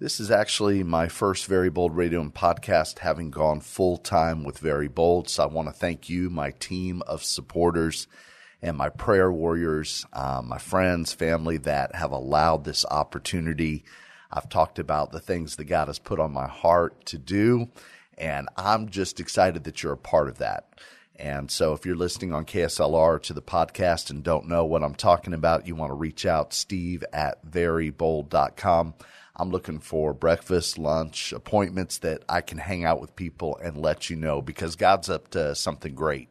this 0.00 0.18
is 0.18 0.30
actually 0.30 0.82
my 0.82 1.08
first 1.08 1.44
Very 1.44 1.68
Bold 1.68 1.94
Radio 1.94 2.22
and 2.22 2.34
podcast, 2.34 3.00
having 3.00 3.30
gone 3.30 3.60
full 3.60 3.98
time 3.98 4.44
with 4.44 4.58
Very 4.58 4.88
Bold. 4.88 5.28
So 5.28 5.42
I 5.42 5.46
want 5.46 5.68
to 5.68 5.74
thank 5.74 6.08
you, 6.08 6.30
my 6.30 6.52
team 6.52 7.02
of 7.06 7.22
supporters, 7.22 8.06
and 8.62 8.78
my 8.78 8.88
prayer 8.88 9.30
warriors, 9.30 10.06
uh, 10.14 10.40
my 10.42 10.56
friends, 10.56 11.12
family 11.12 11.58
that 11.58 11.94
have 11.94 12.12
allowed 12.12 12.64
this 12.64 12.86
opportunity. 12.86 13.84
I've 14.32 14.48
talked 14.48 14.78
about 14.78 15.12
the 15.12 15.20
things 15.20 15.56
that 15.56 15.64
God 15.64 15.88
has 15.88 15.98
put 15.98 16.18
on 16.18 16.32
my 16.32 16.48
heart 16.48 17.04
to 17.06 17.18
do, 17.18 17.68
and 18.16 18.48
I'm 18.56 18.88
just 18.88 19.20
excited 19.20 19.64
that 19.64 19.82
you're 19.82 19.92
a 19.92 19.98
part 19.98 20.28
of 20.28 20.38
that. 20.38 20.80
And 21.16 21.50
so 21.50 21.74
if 21.74 21.84
you're 21.84 21.94
listening 21.94 22.32
on 22.32 22.46
KSLR 22.46 23.22
to 23.24 23.34
the 23.34 23.42
podcast 23.42 24.08
and 24.08 24.24
don't 24.24 24.48
know 24.48 24.64
what 24.64 24.82
I'm 24.82 24.94
talking 24.94 25.34
about, 25.34 25.66
you 25.66 25.74
want 25.74 25.90
to 25.90 25.94
reach 25.94 26.24
out, 26.24 26.54
steve 26.54 27.04
at 27.12 27.44
verybold.com. 27.44 28.94
I'm 29.40 29.50
looking 29.50 29.78
for 29.78 30.12
breakfast, 30.12 30.76
lunch, 30.76 31.32
appointments 31.32 31.96
that 31.98 32.24
I 32.28 32.42
can 32.42 32.58
hang 32.58 32.84
out 32.84 33.00
with 33.00 33.16
people 33.16 33.58
and 33.62 33.74
let 33.74 34.10
you 34.10 34.16
know 34.16 34.42
because 34.42 34.76
God's 34.76 35.08
up 35.08 35.28
to 35.30 35.54
something 35.54 35.94
great. 35.94 36.28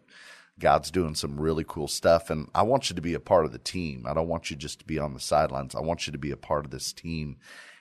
God's 0.60 0.92
doing 0.92 1.16
some 1.16 1.40
really 1.40 1.66
cool 1.68 1.88
stuff, 1.88 2.30
and 2.30 2.50
I 2.54 2.62
want 2.62 2.90
you 2.90 2.96
to 2.96 3.02
be 3.02 3.16
a 3.16 3.20
part 3.20 3.46
of 3.46 3.52
the 3.52 3.58
team. 3.58 4.06
I 4.08 4.14
don't 4.14 4.28
want 4.28 4.52
you 4.52 4.56
just 4.56 4.80
to 4.80 4.86
be 4.86 5.00
on 5.00 5.16
the 5.16 5.20
sidelines. 5.20 5.74
I 5.74 5.80
want 5.80 6.06
you 6.06 6.12
to 6.12 6.20
be 6.20 6.30
a 6.30 6.38
part 6.38 6.66
of 6.66 6.72
this 6.72 6.94
team 6.94 7.38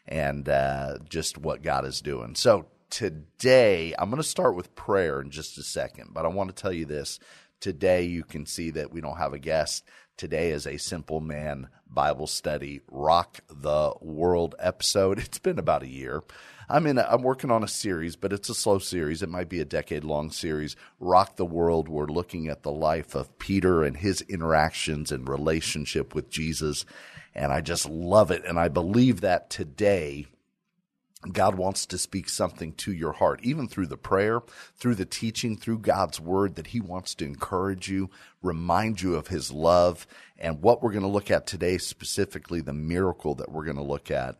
and 0.07 0.49
uh, 0.49 0.97
just 1.11 1.37
what 1.37 1.61
God 1.61 1.85
is 1.85 2.01
doing. 2.01 2.35
So 2.35 2.65
today, 2.89 3.95
I'm 3.99 4.09
going 4.09 4.23
to 4.23 4.27
start 4.27 4.55
with 4.55 4.75
prayer 4.77 5.21
in 5.21 5.31
just 5.31 5.59
a 5.59 5.63
second, 5.63 6.15
but 6.15 6.25
I 6.25 6.29
want 6.29 6.49
to 6.49 6.63
tell 6.63 6.73
you 6.73 6.87
this. 6.87 7.19
Today, 7.61 8.05
you 8.05 8.25
can 8.25 8.47
see 8.47 8.71
that 8.71 8.93
we 8.93 9.03
don't 9.03 9.19
have 9.19 9.35
a 9.35 9.39
guest. 9.39 9.85
Today 10.19 10.51
is 10.51 10.67
a 10.67 10.79
Simple 10.79 11.21
Man 11.21 11.69
Bible 11.89 12.27
Study 12.27 12.81
Rock 12.91 13.39
the 13.49 13.93
World 14.01 14.57
episode. 14.59 15.21
It's 15.25 15.39
been 15.39 15.61
about 15.61 15.85
a 15.85 15.89
year. 15.89 16.25
I'm 16.69 16.89
in. 16.89 16.99
A, 16.99 17.07
I'm 17.09 17.23
working 17.23 17.53
on 17.53 17.63
a 17.63 17.69
series, 17.69 18.17
but 18.17 18.33
it's 18.33 18.49
a 18.49 18.55
slow 18.55 18.81
series. 18.81 19.23
It 19.23 19.29
might 19.29 19.49
be 19.49 19.61
a 19.61 19.65
decade 19.65 20.03
long 20.03 20.33
series. 20.33 20.75
Rock 20.99 21.37
the 21.37 21.47
World. 21.47 21.89
We're 21.89 22.07
looking 22.07 22.49
at 22.49 22.65
the 22.65 22.73
life 22.73 23.15
of 23.15 23.39
Peter 23.39 23.85
and 23.85 23.97
his 23.97 24.23
interactions 24.23 25.13
and 25.13 25.29
relationship 25.29 26.17
with 26.17 26.31
Jesus, 26.31 26.85
and 27.33 27.53
I 27.53 27.61
just 27.61 27.89
love 27.89 28.33
it. 28.33 28.45
And 28.45 28.59
I 28.59 28.67
believe 28.67 29.21
that 29.21 29.51
today 29.51 30.27
God 31.33 31.57
wants 31.57 31.85
to 31.87 31.99
speak 31.99 32.29
something 32.29 32.73
to 32.75 32.93
your 32.93 33.13
heart, 33.13 33.41
even 33.43 33.67
through 33.67 33.89
the 33.89 33.97
prayer, 33.97 34.41
through 34.77 34.95
the 34.95 35.05
teaching, 35.05 35.57
through 35.57 35.81
God's 35.81 36.21
word, 36.21 36.55
that 36.55 36.69
He 36.69 36.81
wants 36.81 37.15
to 37.17 37.25
encourage 37.25 37.89
you, 37.89 38.09
remind 38.41 39.03
you 39.03 39.17
of 39.17 39.27
His 39.27 39.51
love. 39.51 40.07
And 40.39 40.63
what 40.63 40.81
we're 40.81 40.93
going 40.93 41.03
to 41.03 41.09
look 41.09 41.31
at 41.31 41.47
today, 41.47 41.79
specifically 41.79 42.61
the 42.61 42.73
miracle 42.73 43.35
that 43.37 43.51
we're 43.51 43.65
going 43.65 43.77
to 43.77 43.83
look 43.83 44.13
at, 44.13 44.37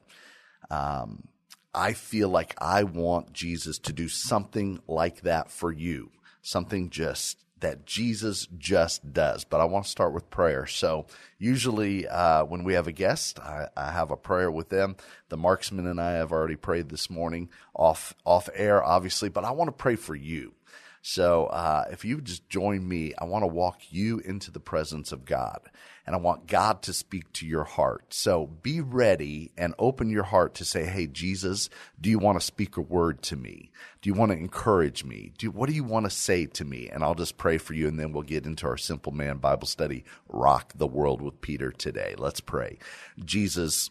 um, 0.71 1.27
I 1.75 1.95
feel 1.95 2.29
like 2.29 2.55
I 2.59 2.85
want 2.85 3.33
Jesus 3.33 3.79
to 3.81 3.93
do 3.93 4.09
something 4.09 4.81
like 4.87 5.23
that 5.23 5.51
for 5.51 5.73
you, 5.73 6.11
something 6.43 6.91
just 6.91 7.39
that 7.61 7.87
Jesus 7.87 8.47
just 8.59 9.13
does. 9.13 9.45
But 9.45 9.61
I 9.61 9.65
want 9.65 9.85
to 9.85 9.91
start 9.91 10.13
with 10.13 10.31
prayer. 10.31 10.67
So 10.67 11.07
usually 11.39 12.07
uh, 12.07 12.45
when 12.45 12.65
we 12.65 12.75
have 12.75 12.87
a 12.87 12.93
guest, 12.93 13.39
I, 13.41 13.69
I, 13.77 13.93
have 13.93 14.11
a 14.11 14.17
prayer 14.17 14.51
with 14.51 14.69
them. 14.69 14.97
The 15.29 15.37
marksman 15.37 15.87
and 15.87 16.01
I 16.01 16.13
have 16.13 16.33
already 16.33 16.57
prayed 16.57 16.89
this 16.89 17.11
morning 17.11 17.49
off 17.75 18.15
off 18.25 18.49
air, 18.55 18.83
obviously. 18.83 19.29
But 19.29 19.45
I 19.45 19.51
want 19.51 19.69
to 19.69 19.73
pray 19.73 19.97
for 19.97 20.15
you. 20.15 20.55
So 21.11 21.47
uh, 21.47 21.87
if 21.91 22.05
you 22.05 22.21
just 22.21 22.51
join 22.51 22.87
me, 22.87 23.15
I 23.17 23.25
want 23.25 23.43
to 23.43 23.47
walk 23.47 23.81
you 23.89 24.19
into 24.19 24.51
the 24.51 24.61
presence 24.61 25.11
of 25.11 25.25
God 25.25 25.71
and 26.05 26.15
I 26.15 26.19
want 26.19 26.47
God 26.47 26.83
to 26.83 26.93
speak 26.93 27.33
to 27.33 27.47
your 27.47 27.65
heart. 27.65 28.13
So 28.13 28.47
be 28.47 28.83
ready 28.83 29.51
and 29.57 29.75
open 29.79 30.11
your 30.11 30.25
heart 30.25 30.53
to 30.57 30.67
say, 30.67 30.85
Hey, 30.85 31.07
Jesus, 31.07 31.71
do 31.99 32.11
you 32.11 32.19
want 32.19 32.39
to 32.39 32.45
speak 32.45 32.77
a 32.77 32.83
word 32.83 33.23
to 33.23 33.37
me? 33.37 33.71
Do 34.03 34.11
you 34.11 34.15
want 34.15 34.33
to 34.33 34.39
encourage 34.39 35.03
me? 35.03 35.33
Do, 35.39 35.51
what 35.51 35.71
do 35.71 35.75
you 35.75 35.83
want 35.83 36.05
to 36.05 36.11
say 36.11 36.45
to 36.45 36.65
me? 36.67 36.91
And 36.93 37.03
I'll 37.03 37.15
just 37.15 37.39
pray 37.39 37.57
for 37.57 37.73
you 37.73 37.89
and 37.89 37.99
then 37.99 38.13
we'll 38.13 38.23
get 38.23 38.45
into 38.45 38.67
our 38.67 38.77
simple 38.77 39.11
man 39.13 39.39
Bible 39.39 39.67
study, 39.67 40.05
rock 40.29 40.75
the 40.77 40.87
world 40.87 41.23
with 41.23 41.41
Peter 41.41 41.71
today. 41.71 42.17
Let's 42.19 42.41
pray. 42.41 42.77
Jesus, 43.25 43.89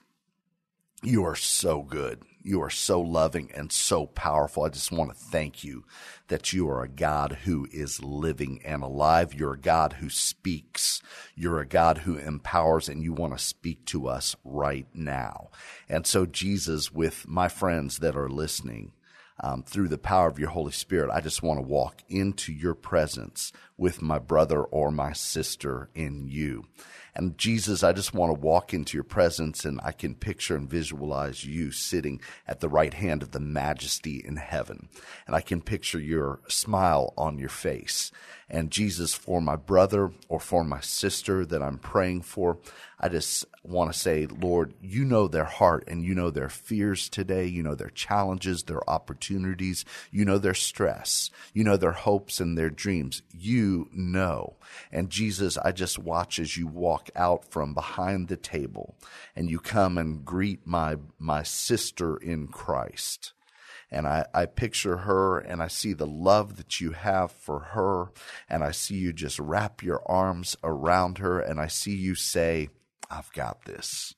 you 1.03 1.23
are 1.25 1.35
so 1.35 1.83
good. 1.83 2.23
You 2.41 2.61
are 2.61 2.69
so 2.69 3.01
loving 3.01 3.51
and 3.53 3.71
so 3.71 4.05
powerful. 4.05 4.63
I 4.63 4.69
just 4.69 4.91
want 4.91 5.11
to 5.11 5.17
thank 5.17 5.63
you 5.63 5.83
that 6.29 6.53
you 6.53 6.69
are 6.69 6.81
a 6.81 6.87
God 6.89 7.39
who 7.43 7.67
is 7.71 8.01
living 8.01 8.61
and 8.63 8.81
alive. 8.81 9.33
You're 9.33 9.53
a 9.53 9.59
God 9.59 9.93
who 9.93 10.09
speaks. 10.09 11.01
You're 11.35 11.59
a 11.59 11.67
God 11.67 11.99
who 11.99 12.17
empowers 12.17 12.87
and 12.87 13.03
you 13.03 13.13
want 13.13 13.37
to 13.37 13.43
speak 13.43 13.85
to 13.87 14.07
us 14.07 14.35
right 14.43 14.87
now. 14.93 15.49
And 15.89 16.07
so 16.07 16.25
Jesus, 16.25 16.91
with 16.91 17.27
my 17.27 17.47
friends 17.47 17.97
that 17.97 18.15
are 18.15 18.29
listening, 18.29 18.93
um, 19.39 19.63
through 19.63 19.89
the 19.89 19.97
power 19.97 20.27
of 20.27 20.39
your 20.39 20.49
Holy 20.49 20.71
Spirit, 20.71 21.11
I 21.13 21.21
just 21.21 21.43
want 21.43 21.59
to 21.59 21.67
walk 21.67 22.01
into 22.09 22.51
your 22.51 22.73
presence 22.73 23.51
with 23.77 24.01
my 24.01 24.17
brother 24.17 24.63
or 24.63 24.91
my 24.91 25.13
sister 25.13 25.89
in 25.93 26.27
you. 26.27 26.65
And 27.17 27.35
Jesus, 27.35 27.83
I 27.83 27.93
just 27.93 28.13
want 28.13 28.29
to 28.29 28.39
walk 28.39 28.75
into 28.75 28.95
your 28.95 29.03
presence 29.03 29.65
and 29.65 29.81
I 29.83 29.91
can 29.91 30.13
picture 30.13 30.55
and 30.55 30.69
visualize 30.69 31.43
you 31.43 31.71
sitting 31.71 32.21
at 32.47 32.59
the 32.59 32.69
right 32.69 32.93
hand 32.93 33.23
of 33.23 33.31
the 33.31 33.39
majesty 33.39 34.23
in 34.23 34.35
heaven. 34.35 34.87
And 35.25 35.35
I 35.35 35.41
can 35.41 35.61
picture 35.61 35.99
your 35.99 36.41
smile 36.47 37.15
on 37.17 37.39
your 37.39 37.49
face. 37.49 38.11
And 38.47 38.69
Jesus, 38.69 39.15
for 39.15 39.41
my 39.41 39.55
brother 39.55 40.11
or 40.29 40.39
for 40.39 40.63
my 40.63 40.79
sister 40.79 41.43
that 41.43 41.63
I'm 41.63 41.79
praying 41.79 42.21
for, 42.21 42.59
I 42.99 43.09
just 43.09 43.45
want 43.63 43.93
to 43.93 43.97
say, 43.97 44.25
Lord, 44.25 44.73
you 44.81 45.05
know 45.05 45.27
their 45.27 45.45
heart 45.45 45.83
and 45.87 46.03
you 46.03 46.15
know 46.15 46.31
their 46.31 46.49
fears 46.49 47.09
today. 47.09 47.45
You 47.45 47.61
know 47.61 47.75
their 47.75 47.91
challenges, 47.91 48.63
their 48.63 48.87
opportunities. 48.89 49.85
You 50.09 50.25
know 50.25 50.39
their 50.39 50.55
stress. 50.55 51.29
You 51.53 51.63
know 51.63 51.77
their 51.77 51.91
hopes 51.91 52.39
and 52.39 52.57
their 52.57 52.71
dreams. 52.71 53.21
You 53.31 53.87
know. 53.93 54.55
And 54.91 55.11
Jesus, 55.11 55.57
I 55.59 55.73
just 55.73 55.99
watch 55.99 56.39
as 56.39 56.57
you 56.57 56.65
walk 56.65 57.09
out 57.15 57.45
from 57.45 57.75
behind 57.75 58.29
the 58.29 58.37
table 58.37 58.95
and 59.35 59.49
you 59.49 59.59
come 59.59 59.97
and 59.97 60.25
greet 60.25 60.65
my, 60.65 60.95
my 61.19 61.43
sister 61.43 62.17
in 62.17 62.47
Christ 62.47 63.33
and 63.89 64.05
I, 64.05 64.25
I 64.33 64.45
picture 64.45 64.97
her 64.97 65.39
and 65.39 65.61
I 65.61 65.67
see 65.67 65.93
the 65.93 66.07
love 66.07 66.57
that 66.57 66.81
you 66.81 66.91
have 66.91 67.31
for 67.31 67.59
her 67.59 68.11
and 68.49 68.63
I 68.63 68.71
see 68.71 68.95
you 68.95 69.13
just 69.13 69.39
wrap 69.39 69.81
your 69.81 70.01
arms 70.05 70.57
around 70.63 71.19
her 71.19 71.39
and 71.39 71.59
I 71.59 71.67
see 71.67 71.95
you 71.95 72.15
say, 72.15 72.69
I've 73.09 73.31
got 73.33 73.65
this. 73.65 74.13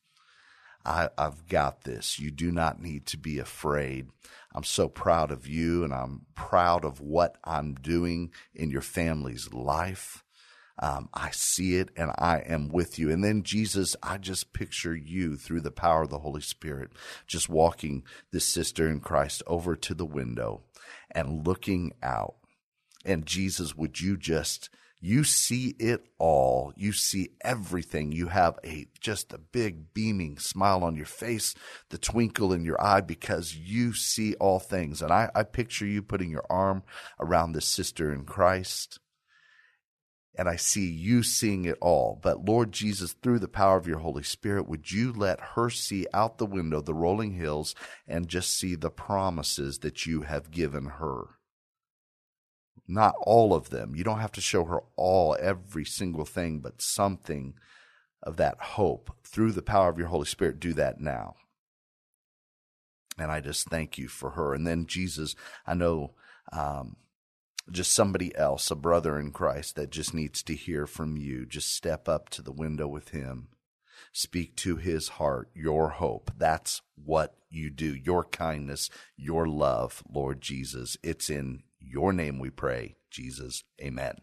I, 0.86 1.10
have 1.18 1.48
got 1.48 1.84
this. 1.84 2.20
You 2.20 2.32
do 2.32 2.52
not 2.52 2.82
need 2.82 3.06
to 3.08 3.18
be 3.18 3.38
afraid. 3.38 4.08
I'm 4.56 4.64
so 4.64 4.88
proud 4.88 5.32
of 5.32 5.48
you 5.48 5.84
and 5.84 5.94
I'm 5.94 6.26
proud 6.36 6.86
of 6.86 7.00
what 7.00 7.38
I'm 7.44 7.76
doing 7.76 8.32
in 8.56 8.72
your 8.72 8.82
family's 8.82 9.54
life. 9.54 10.24
Um, 10.82 11.10
I 11.14 11.32
see 11.32 11.76
it 11.76 11.90
and 11.98 12.12
I 12.18 12.38
am 12.40 12.70
with 12.70 12.98
you. 12.98 13.12
And 13.12 13.24
then 13.24 13.44
Jesus, 13.44 13.98
I 14.02 14.18
just 14.18 14.54
picture 14.54 14.96
you 14.96 15.36
through 15.36 15.62
the 15.62 15.72
power 15.72 16.04
of 16.04 16.10
the 16.10 16.20
Holy 16.20 16.42
Spirit, 16.42 16.92
just 17.28 17.50
walking 17.50 18.04
this 18.32 18.46
sister 18.46 18.90
in 18.90 19.02
Christ 19.02 19.44
over 19.46 19.76
to 19.76 19.94
the 19.94 20.06
window 20.06 20.64
and 21.12 21.46
looking 21.46 21.92
out. 22.02 22.36
And 23.04 23.26
Jesus, 23.26 23.76
would 23.76 24.00
you 24.00 24.16
just, 24.16 24.70
you 25.00 25.24
see 25.24 25.76
it 25.80 26.06
all. 26.18 26.74
You 26.76 26.92
see 26.92 27.30
everything. 27.42 28.12
You 28.12 28.28
have 28.28 28.60
a, 28.66 28.88
just 29.00 29.34
a 29.34 29.38
big 29.38 29.94
beaming 29.94 30.38
smile 30.38 30.84
on 30.84 30.96
your 30.96 31.06
face, 31.06 31.56
the 31.90 31.98
twinkle 31.98 32.52
in 32.52 32.66
your 32.66 32.82
eye 32.82 33.02
because 33.02 33.56
you 33.56 33.94
see 33.94 34.36
all 34.36 34.60
things. 34.60 35.02
And 35.02 35.12
I, 35.12 35.30
I 35.34 35.44
picture 35.44 35.86
you 35.86 36.02
putting 36.02 36.30
your 36.30 36.46
arm 36.50 36.84
around 37.20 37.54
this 37.54 37.66
sister 37.66 38.14
in 38.14 38.26
Christ 38.26 39.00
and 40.40 40.48
I 40.48 40.56
see 40.56 40.90
you 40.90 41.22
seeing 41.22 41.66
it 41.66 41.78
all. 41.82 42.18
But 42.22 42.46
Lord 42.46 42.72
Jesus, 42.72 43.12
through 43.12 43.40
the 43.40 43.50
power 43.50 43.76
of 43.76 43.88
your 43.88 44.00
Holy 44.00 44.24
Spirit, 44.24 44.70
would 44.70 44.90
you 44.90 45.12
let 45.12 45.40
her 45.56 45.70
see 45.70 46.08
out 46.14 46.38
the 46.38 46.46
window 46.46 46.80
the 46.80 46.94
rolling 46.94 47.34
hills 47.34 47.76
and 48.08 48.30
just 48.30 48.58
see 48.58 48.76
the 48.76 48.90
promises 48.90 49.80
that 49.80 50.06
you 50.06 50.22
have 50.22 50.50
given 50.50 50.86
her? 50.86 51.39
Not 52.90 53.14
all 53.22 53.54
of 53.54 53.70
them. 53.70 53.96
You 53.96 54.04
don't 54.04 54.20
have 54.20 54.32
to 54.32 54.42
show 54.42 54.64
her 54.66 54.82
all, 54.96 55.38
every 55.40 55.86
single 55.86 56.26
thing, 56.26 56.60
but 56.60 56.82
something 56.82 57.54
of 58.24 58.38
that 58.38 58.60
hope 58.60 59.16
through 59.24 59.52
the 59.52 59.62
power 59.62 59.90
of 59.90 60.00
your 60.00 60.08
Holy 60.08 60.26
Spirit. 60.26 60.60
Do 60.60 60.74
that 60.74 61.00
now. 61.00 61.36
And 63.20 63.32
I 63.32 63.42
just 63.42 63.70
thank 63.70 64.00
you 64.00 64.08
for 64.08 64.32
her. 64.32 64.56
And 64.56 64.66
then 64.66 64.88
Jesus, 64.88 65.36
I 65.68 65.76
know 65.76 66.16
um, 66.52 66.96
just 67.72 67.92
somebody 67.92 68.36
else, 68.36 68.72
a 68.72 68.76
brother 68.76 69.20
in 69.20 69.32
Christ 69.32 69.76
that 69.76 69.92
just 69.92 70.16
needs 70.16 70.42
to 70.44 70.56
hear 70.56 70.88
from 70.88 71.16
you, 71.16 71.46
just 71.46 71.76
step 71.76 72.10
up 72.10 72.30
to 72.30 72.42
the 72.42 72.52
window 72.52 72.88
with 72.88 73.10
him. 73.10 73.50
Speak 74.14 74.56
to 74.56 74.78
his 74.78 75.10
heart, 75.10 75.52
your 75.54 75.90
hope. 75.90 76.32
That's 76.36 76.82
what 76.96 77.36
you 77.52 77.70
do. 77.70 77.94
Your 77.94 78.24
kindness, 78.24 78.90
your 79.16 79.48
love, 79.48 80.02
Lord 80.12 80.42
Jesus. 80.42 80.98
It's 81.04 81.30
in 81.30 81.62
your 81.80 82.14
name 82.14 82.40
we 82.40 82.50
pray, 82.50 82.96
Jesus. 83.10 83.64
Amen. 83.82 84.16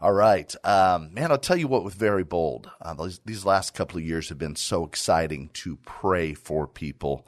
All 0.00 0.12
right. 0.12 0.54
Um, 0.64 1.12
man, 1.12 1.32
I'll 1.32 1.38
tell 1.38 1.56
you 1.56 1.66
what, 1.66 1.84
with 1.84 1.94
Very 1.94 2.22
Bold, 2.22 2.70
uh, 2.80 2.94
these, 2.94 3.20
these, 3.24 3.44
last 3.44 3.74
couple 3.74 3.98
of 3.98 4.04
years 4.04 4.28
have 4.28 4.38
been 4.38 4.54
so 4.54 4.84
exciting 4.84 5.50
to 5.54 5.76
pray 5.84 6.34
for 6.34 6.68
people. 6.68 7.26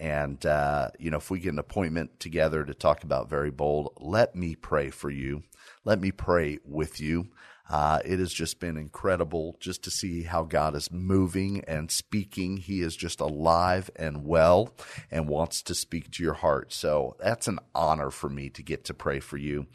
And, 0.00 0.44
uh, 0.46 0.90
you 0.98 1.10
know, 1.10 1.18
if 1.18 1.30
we 1.30 1.40
get 1.40 1.52
an 1.52 1.58
appointment 1.58 2.18
together 2.18 2.64
to 2.64 2.72
talk 2.72 3.04
about 3.04 3.28
Very 3.28 3.50
Bold, 3.50 3.92
let 3.98 4.34
me 4.34 4.54
pray 4.54 4.88
for 4.88 5.10
you. 5.10 5.42
Let 5.84 6.00
me 6.00 6.10
pray 6.10 6.58
with 6.64 7.00
you. 7.00 7.28
Uh, 7.68 7.98
it 8.04 8.18
has 8.18 8.32
just 8.32 8.60
been 8.60 8.76
incredible 8.76 9.56
just 9.58 9.82
to 9.84 9.90
see 9.90 10.22
how 10.22 10.44
God 10.44 10.76
is 10.76 10.90
moving 10.92 11.64
and 11.66 11.90
speaking. 11.90 12.58
He 12.58 12.80
is 12.80 12.96
just 12.96 13.20
alive 13.20 13.90
and 13.96 14.24
well 14.24 14.72
and 15.10 15.28
wants 15.28 15.62
to 15.62 15.74
speak 15.74 16.10
to 16.12 16.22
your 16.22 16.34
heart. 16.34 16.72
So 16.72 17.16
that's 17.18 17.48
an 17.48 17.58
honor 17.74 18.10
for 18.10 18.28
me 18.28 18.50
to 18.50 18.62
get 18.62 18.84
to 18.84 18.94
pray 18.94 19.18
for 19.20 19.36
you. 19.36 19.66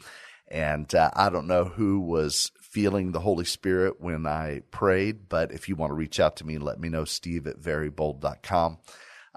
And 0.48 0.94
uh, 0.94 1.10
I 1.14 1.30
don't 1.30 1.46
know 1.46 1.64
who 1.64 2.00
was 2.00 2.50
feeling 2.60 3.12
the 3.12 3.20
Holy 3.20 3.44
Spirit 3.44 4.00
when 4.00 4.26
I 4.26 4.60
prayed, 4.70 5.28
but 5.28 5.52
if 5.52 5.68
you 5.68 5.76
want 5.76 5.90
to 5.90 5.94
reach 5.94 6.20
out 6.20 6.36
to 6.36 6.46
me, 6.46 6.58
let 6.58 6.80
me 6.80 6.88
know, 6.88 7.04
steve 7.04 7.46
at 7.46 7.60
verybold.com. 7.60 8.78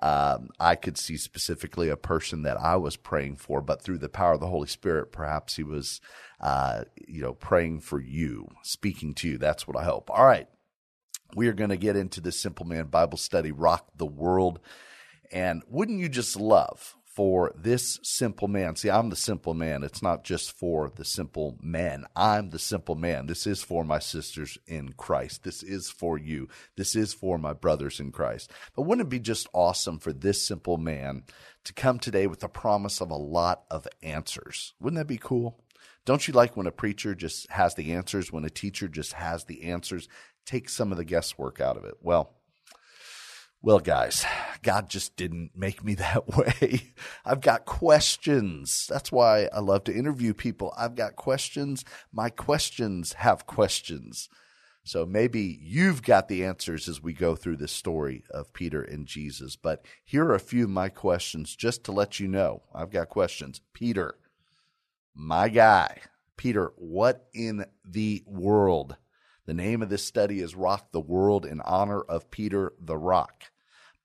Um, 0.01 0.50
I 0.59 0.75
could 0.75 0.97
see 0.97 1.15
specifically 1.18 1.89
a 1.89 1.95
person 1.95 2.42
that 2.44 2.57
I 2.59 2.75
was 2.75 2.97
praying 2.97 3.38
for, 3.38 3.62
but 3.62 3.81
through 3.81 4.00
the 4.00 4.09
power 4.09 4.33
of 4.33 4.42
the 4.42 4.47
Holy 4.47 4.68
Spirit, 4.68 5.12
perhaps 5.12 5.56
he 5.56 5.63
was, 5.63 6.01
uh, 6.42 6.83
you 7.07 7.21
know, 7.21 7.33
praying 7.33 7.80
for 7.80 8.00
you, 8.00 8.50
speaking 8.62 9.13
to 9.15 9.30
you. 9.30 9.38
That's 9.38 9.68
what 9.68 9.77
I 9.77 9.83
hope. 9.83 10.09
All 10.09 10.25
right. 10.25 10.47
We 11.33 11.47
are 11.47 11.53
going 11.53 11.69
to 11.69 11.77
get 11.77 11.95
into 11.95 12.21
this 12.21 12.39
Simple 12.39 12.65
Man 12.65 12.86
Bible 12.86 13.18
study, 13.18 13.51
Rock 13.51 13.89
the 13.95 14.06
World. 14.06 14.59
And 15.31 15.63
wouldn't 15.68 16.00
you 16.00 16.09
just 16.09 16.39
love 16.39 16.95
for 17.15 17.53
this 17.56 17.97
simple 18.03 18.50
man. 18.50 18.75
See, 18.75 18.89
I'm 18.89 19.09
the 19.09 19.15
simple 19.15 19.53
man. 19.53 19.83
It's 19.83 20.01
not 20.01 20.25
just 20.25 20.51
for 20.51 20.91
the 20.94 21.06
simple 21.06 21.57
man. 21.62 22.06
I'm 22.13 22.50
the 22.50 22.59
simple 22.59 22.95
man. 22.95 23.27
This 23.27 23.47
is 23.47 23.63
for 23.63 23.85
my 23.85 24.00
sisters 24.00 24.57
in 24.67 24.94
Christ. 24.97 25.44
This 25.44 25.63
is 25.63 25.89
for 25.89 26.17
you. 26.17 26.50
This 26.75 26.94
is 26.94 27.13
for 27.13 27.38
my 27.38 27.53
brothers 27.53 28.01
in 28.01 28.12
Christ. 28.12 28.51
But 28.75 28.81
wouldn't 28.81 29.07
it 29.07 29.09
be 29.09 29.19
just 29.19 29.47
awesome 29.53 29.97
for 29.97 30.12
this 30.12 30.45
simple 30.45 30.77
man 30.77 31.23
to 31.63 31.73
come 31.73 32.00
today 32.00 32.27
with 32.27 32.41
the 32.41 32.50
promise 32.50 33.00
of 33.00 33.12
a 33.12 33.15
lot 33.15 33.63
of 33.71 33.88
answers? 34.03 34.73
Wouldn't 34.81 35.00
that 35.00 35.07
be 35.07 35.18
cool? 35.18 35.63
Don't 36.03 36.27
you 36.27 36.33
like 36.33 36.57
when 36.57 36.68
a 36.68 36.71
preacher 36.71 37.15
just 37.15 37.50
has 37.50 37.75
the 37.75 37.94
answers, 37.94 38.31
when 38.31 38.44
a 38.44 38.50
teacher 38.50 38.89
just 38.89 39.13
has 39.13 39.45
the 39.45 39.63
answers? 39.63 40.09
Take 40.45 40.68
some 40.68 40.91
of 40.91 40.97
the 40.97 41.06
guesswork 41.06 41.61
out 41.61 41.77
of 41.77 41.85
it. 41.85 41.95
Well, 42.01 42.35
well, 43.65 43.79
guys, 43.79 44.23
God 44.62 44.91
just 44.91 45.15
didn't 45.15 45.50
make 45.56 45.83
me 45.83 45.95
that 45.95 46.27
way. 46.27 46.94
I've 47.25 47.41
got 47.41 47.65
questions. 47.65 48.85
That's 48.88 49.12
why 49.12 49.50
I 49.51 49.59
love 49.59 49.85
to 49.85 49.95
interview 49.95 50.35
people. 50.35 50.71
I've 50.77 50.94
got 50.94 51.15
questions. 51.15 51.83
My 52.13 52.29
questions 52.29 53.13
have 53.13 53.47
questions. 53.47 54.29
So 54.83 55.03
maybe 55.03 55.59
you've 55.63 56.03
got 56.03 56.27
the 56.27 56.45
answers 56.45 56.88
as 56.88 57.01
we 57.01 57.13
go 57.13 57.35
through 57.35 57.57
this 57.57 57.71
story 57.71 58.23
of 58.29 58.53
Peter 58.53 58.83
and 58.83 59.07
Jesus. 59.07 59.56
But 59.56 59.83
here 60.03 60.25
are 60.25 60.35
a 60.35 60.39
few 60.39 60.65
of 60.65 60.69
my 60.69 60.89
questions 60.89 61.56
just 61.56 61.83
to 61.85 61.91
let 61.91 62.19
you 62.19 62.27
know. 62.27 62.61
I've 62.71 62.91
got 62.91 63.09
questions. 63.09 63.61
Peter, 63.73 64.13
my 65.15 65.50
guy. 65.50 66.01
Peter, 66.38 66.71
what 66.75 67.29
in 67.33 67.65
the 67.83 68.21
world? 68.27 68.95
The 69.47 69.56
name 69.56 69.81
of 69.81 69.89
this 69.89 70.03
study 70.03 70.39
is 70.39 70.53
Rock 70.53 70.91
the 70.91 71.00
World 71.00 71.47
in 71.47 71.61
honor 71.61 72.01
of 72.01 72.29
Peter 72.29 72.73
the 72.79 72.97
Rock. 72.97 73.45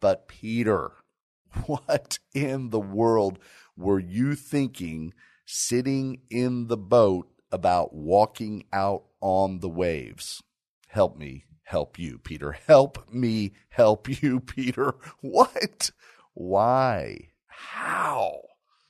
But 0.00 0.29
Peter, 0.29 0.93
what 1.67 2.19
in 2.35 2.70
the 2.70 2.81
world 2.81 3.38
were 3.76 4.00
you 4.00 4.35
thinking 4.35 5.12
sitting 5.47 6.20
in 6.31 6.67
the 6.69 6.76
boat 6.76 7.29
about 7.52 7.94
walking 7.94 8.64
out 8.73 9.05
on 9.20 9.61
the 9.61 9.69
waves? 9.69 10.43
Help 10.88 11.17
me 11.17 11.44
help 11.70 11.99
you, 11.99 12.19
Peter. 12.19 12.52
Help 12.67 13.12
me 13.12 13.52
help 13.70 14.23
you, 14.23 14.41
Peter. 14.56 14.94
What? 15.20 15.91
Why? 16.35 17.29
How? 17.47 18.41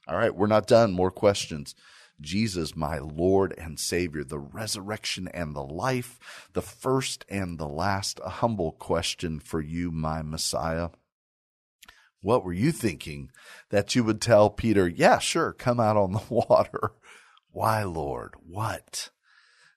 All 0.08 0.16
right, 0.16 0.34
we're 0.34 0.46
not 0.46 0.66
done. 0.66 0.92
More 0.92 1.10
questions. 1.10 1.74
Jesus, 2.20 2.76
my 2.76 2.98
Lord 2.98 3.54
and 3.56 3.78
Savior, 3.78 4.24
the 4.24 4.38
resurrection 4.38 5.28
and 5.28 5.54
the 5.54 5.64
life, 5.64 6.48
the 6.52 6.62
first 6.62 7.24
and 7.28 7.58
the 7.58 7.68
last. 7.68 8.20
A 8.24 8.30
humble 8.30 8.72
question 8.72 9.40
for 9.40 9.60
you, 9.60 9.90
my 9.90 10.22
Messiah. 10.22 10.90
What 12.22 12.44
were 12.44 12.52
you 12.52 12.72
thinking 12.72 13.30
that 13.70 13.94
you 13.94 14.04
would 14.04 14.20
tell 14.20 14.50
Peter, 14.50 14.86
yeah, 14.86 15.18
sure, 15.18 15.52
come 15.52 15.80
out 15.80 15.96
on 15.96 16.12
the 16.12 16.22
water? 16.28 16.92
Why, 17.52 17.82
Lord? 17.82 18.34
What? 18.46 19.10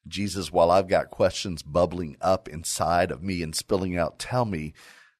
Jesus, 0.07 0.51
while 0.51 0.69
I've 0.69 0.89
got 0.89 1.09
questions 1.09 1.63
bubbling 1.63 2.17
up 2.19 2.49
inside 2.49 3.11
of 3.11 3.23
me 3.23 3.41
and 3.41 3.55
spilling 3.55 3.97
out, 3.97 4.19
tell 4.19 4.45
me 4.45 4.73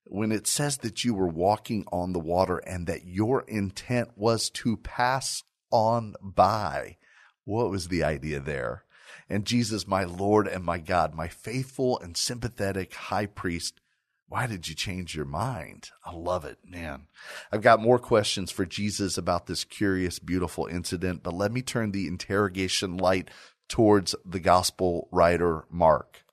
when 0.06 0.32
it 0.32 0.46
says 0.46 0.78
that 0.80 1.06
you 1.06 1.14
were 1.14 1.28
walking 1.28 1.86
on 1.92 2.12
the 2.12 2.20
water 2.20 2.58
and 2.58 2.86
that 2.88 3.06
your 3.06 3.44
intent 3.48 4.10
was 4.18 4.50
to 4.50 4.76
pass 4.78 5.44
on 5.72 6.16
by, 6.22 6.98
what 7.46 7.70
was 7.70 7.88
the 7.88 8.04
idea 8.04 8.40
there? 8.40 8.84
And 9.30 9.46
Jesus, 9.46 9.88
my 9.88 10.04
Lord 10.04 10.48
and 10.48 10.64
my 10.64 10.80
God, 10.80 11.14
my 11.14 11.28
faithful 11.28 12.00
and 12.00 12.16
sympathetic 12.16 12.94
high 12.94 13.26
priest, 13.26 13.80
why 14.28 14.48
did 14.48 14.68
you 14.68 14.76
change 14.76 15.16
your 15.16 15.26
mind? 15.26 15.92
I 16.04 16.12
love 16.14 16.46
it, 16.46 16.58
man. 16.68 17.08
I've 17.52 17.62
got 17.62 17.82
more 17.82 18.00
questions 18.00 18.52
for 18.52 18.66
Jesus 18.66 19.18
about 19.18 19.46
this 19.46 19.64
curious, 19.64 20.18
beautiful 20.20 20.66
incident, 20.66 21.22
but 21.22 21.34
let 21.34 21.52
me 21.52 21.62
turn 21.62 21.92
the 21.92 22.08
interrogation 22.08 22.98
light 22.98 23.30
towards 23.70 24.16
the 24.26 24.40
gospel 24.40 25.08
writer 25.12 25.66
Mark. 25.70 26.24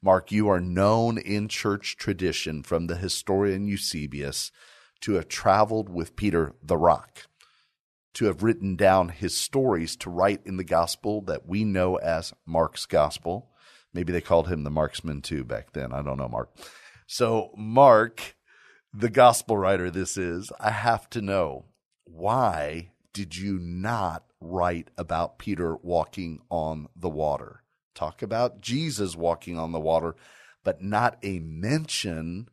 Mark, 0.00 0.30
you 0.30 0.48
are 0.48 0.60
known 0.60 1.18
in 1.18 1.48
church 1.48 1.96
tradition 1.96 2.62
from 2.62 2.86
the 2.86 2.96
historian 2.96 3.66
Eusebius 3.66 4.52
to 5.00 5.14
have 5.14 5.28
traveled 5.28 5.88
with 5.88 6.16
Peter 6.16 6.54
the 6.62 6.76
Rock, 6.76 7.26
to 8.14 8.26
have 8.26 8.42
written 8.42 8.76
down 8.76 9.08
his 9.08 9.36
stories 9.36 9.96
to 9.96 10.10
write 10.10 10.40
in 10.44 10.56
the 10.56 10.64
gospel 10.64 11.20
that 11.22 11.46
we 11.46 11.64
know 11.64 11.96
as 11.96 12.32
Mark's 12.46 12.86
gospel. 12.86 13.50
Maybe 13.92 14.12
they 14.12 14.20
called 14.20 14.48
him 14.48 14.64
the 14.64 14.70
marksman 14.70 15.22
too 15.22 15.44
back 15.44 15.72
then. 15.72 15.92
I 15.92 16.02
don't 16.02 16.18
know, 16.18 16.28
Mark. 16.28 16.50
So, 17.06 17.52
Mark, 17.56 18.36
the 18.92 19.10
gospel 19.10 19.56
writer 19.56 19.90
this 19.90 20.16
is, 20.16 20.52
I 20.58 20.70
have 20.70 21.08
to 21.10 21.20
know 21.20 21.66
why 22.04 22.90
did 23.12 23.36
you 23.36 23.58
not 23.58 24.24
write 24.40 24.90
about 24.96 25.38
Peter 25.38 25.76
walking 25.76 26.40
on 26.50 26.88
the 26.96 27.08
water? 27.08 27.62
Talk 27.94 28.22
about 28.22 28.60
Jesus 28.60 29.16
walking 29.16 29.58
on 29.58 29.72
the 29.72 29.80
water, 29.80 30.16
but 30.64 30.82
not 30.82 31.18
a 31.22 31.38
mention 31.38 32.48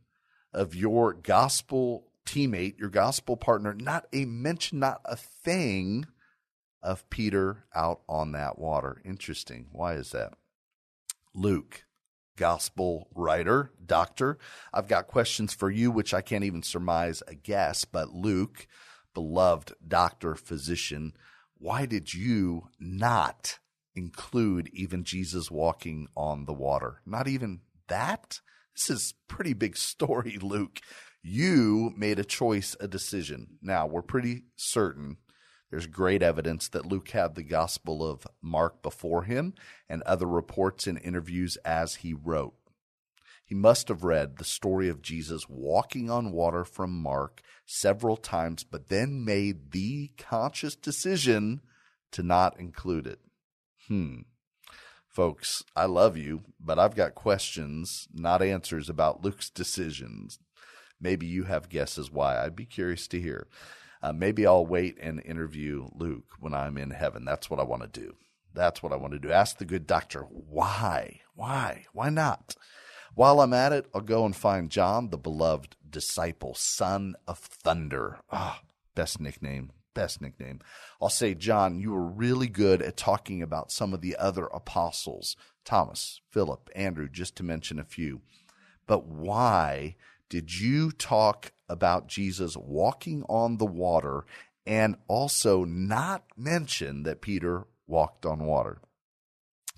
of 0.54 0.76
your 0.76 1.14
gospel 1.14 2.11
teammate, 2.26 2.80
your 2.80 2.90
gospel 2.90 3.38
partner, 3.38 3.74
not 3.74 4.06
a 4.14 4.26
mention, 4.26 4.80
not 4.80 5.02
a 5.06 5.16
thing 5.16 6.06
of 6.84 7.10
Peter 7.10 7.66
out 7.76 8.02
on 8.08 8.32
that 8.32 8.58
water. 8.58 9.02
Interesting. 9.06 9.68
Why 9.72 9.94
is 9.94 10.12
that? 10.12 10.34
Luke 11.34 11.86
gospel 12.38 13.08
writer, 13.14 13.72
doctor. 13.86 14.38
I've 14.74 14.88
got 14.88 15.08
questions 15.08 15.54
for 15.54 15.70
you, 15.70 15.92
which 15.92 16.14
I 16.14 16.22
can't 16.22 16.44
even 16.44 16.64
surmise 16.64 17.22
a 17.28 17.36
guess, 17.36 17.86
but 17.86 18.10
Luke, 18.10 18.68
beloved 19.14 19.74
doctor, 19.88 20.36
physician, 20.36 21.14
why 21.58 21.86
did 21.86 22.14
you 22.14 22.70
not 22.80 23.60
include 23.94 24.70
even 24.74 25.04
Jesus 25.04 25.52
walking 25.52 26.08
on 26.16 26.46
the 26.46 26.54
water? 26.54 27.02
Not 27.06 27.28
even 27.28 27.60
that? 27.88 28.40
This 28.76 28.90
is 28.90 29.14
pretty 29.28 29.54
big 29.54 29.78
story, 29.78 30.40
Luke. 30.42 30.80
You 31.22 31.94
made 31.96 32.20
a 32.20 32.24
choice, 32.24 32.76
a 32.80 32.88
decision. 32.88 33.58
Now, 33.62 33.86
we're 33.86 34.02
pretty 34.02 34.44
certain 34.56 35.18
there's 35.72 35.88
great 35.88 36.22
evidence 36.22 36.68
that 36.68 36.86
Luke 36.86 37.10
had 37.12 37.36
the 37.36 37.44
Gospel 37.44 38.06
of 38.06 38.28
Mark 38.42 38.84
before 38.84 39.24
him 39.24 39.54
and 39.88 40.02
other 40.04 40.28
reports 40.28 40.86
and 40.86 41.00
interviews 41.02 41.58
as 41.64 41.96
he 41.96 42.14
wrote. 42.14 42.54
He 43.46 43.56
must 43.56 43.88
have 43.88 44.04
read 44.04 44.36
the 44.38 44.44
story 44.44 44.90
of 44.90 45.02
Jesus 45.02 45.48
walking 45.50 46.10
on 46.10 46.34
water 46.34 46.66
from 46.66 47.02
Mark 47.02 47.42
several 47.66 48.18
times, 48.18 48.66
but 48.66 48.90
then 48.90 49.24
made 49.24 49.72
the 49.72 50.12
conscious 50.18 50.76
decision 50.76 51.62
to 52.12 52.22
not 52.22 52.60
include 52.60 53.08
it. 53.08 53.20
Hmm. 53.88 54.22
Folks, 55.08 55.64
I 55.76 55.86
love 55.86 56.18
you, 56.18 56.44
but 56.60 56.80
I've 56.80 56.96
got 56.96 57.16
questions, 57.16 58.08
not 58.14 58.42
answers 58.42 58.90
about 58.90 59.24
Luke's 59.24 59.50
decisions. 59.50 60.40
Maybe 61.02 61.26
you 61.26 61.44
have 61.44 61.70
guesses 61.70 62.12
why. 62.12 62.44
I'd 62.44 62.56
be 62.56 62.66
curious 62.66 63.08
to 63.10 63.20
hear. 63.20 63.48
Uh, 64.04 64.14
maybe 64.14 64.46
I'll 64.46 64.66
wait 64.66 64.98
and 65.02 65.22
interview 65.26 65.88
Luke 65.94 66.36
when 66.40 66.54
I'm 66.54 66.78
in 66.78 66.92
heaven. 66.92 67.26
That's 67.26 67.50
what 67.50 67.60
I 67.60 67.64
want 67.64 67.82
to 67.82 68.00
do. 68.00 68.16
That's 68.54 68.84
what 68.84 68.92
I 68.92 68.98
want 68.98 69.14
to 69.14 69.20
do. 69.20 69.32
Ask 69.32 69.58
the 69.58 69.66
good 69.66 69.88
doctor, 69.88 70.22
why? 70.22 71.22
Why? 71.36 71.86
Why 71.94 72.10
not? 72.10 72.56
While 73.14 73.42
I'm 73.42 73.54
at 73.54 73.74
it, 73.74 73.88
I'll 73.94 74.02
go 74.02 74.26
and 74.26 74.36
find 74.36 74.70
John, 74.70 75.10
the 75.10 75.18
beloved 75.18 75.76
disciple, 75.90 76.54
son 76.56 77.16
of 77.28 77.38
thunder. 77.38 78.20
Ah, 78.32 78.62
best 78.96 79.20
nickname. 79.20 79.72
Best 79.94 80.22
nickname. 80.22 80.60
I'll 81.02 81.10
say, 81.10 81.34
John, 81.34 81.80
you 81.80 81.92
were 81.92 82.06
really 82.06 82.48
good 82.48 82.82
at 82.82 82.96
talking 82.96 83.42
about 83.42 83.72
some 83.72 83.94
of 83.94 84.02
the 84.02 84.16
other 84.16 84.46
apostles 84.46 85.36
Thomas, 85.66 86.22
Philip, 86.32 86.70
Andrew, 86.74 87.08
just 87.10 87.36
to 87.36 87.44
mention 87.44 87.78
a 87.78 87.84
few. 87.84 88.22
But 88.88 89.06
why 89.06 89.96
did 90.32 90.58
you 90.58 90.94
talk 90.94 91.52
about 91.68 92.08
Jesus 92.08 92.56
walking 92.56 93.24
on 93.28 93.58
the 93.58 93.66
water 93.66 94.24
and 94.66 94.96
also 95.10 95.66
not 95.66 96.24
mention 96.38 97.04
that 97.04 97.20
Peter 97.20 97.68
walked 97.86 98.26
on 98.26 98.46
water? 98.46 98.80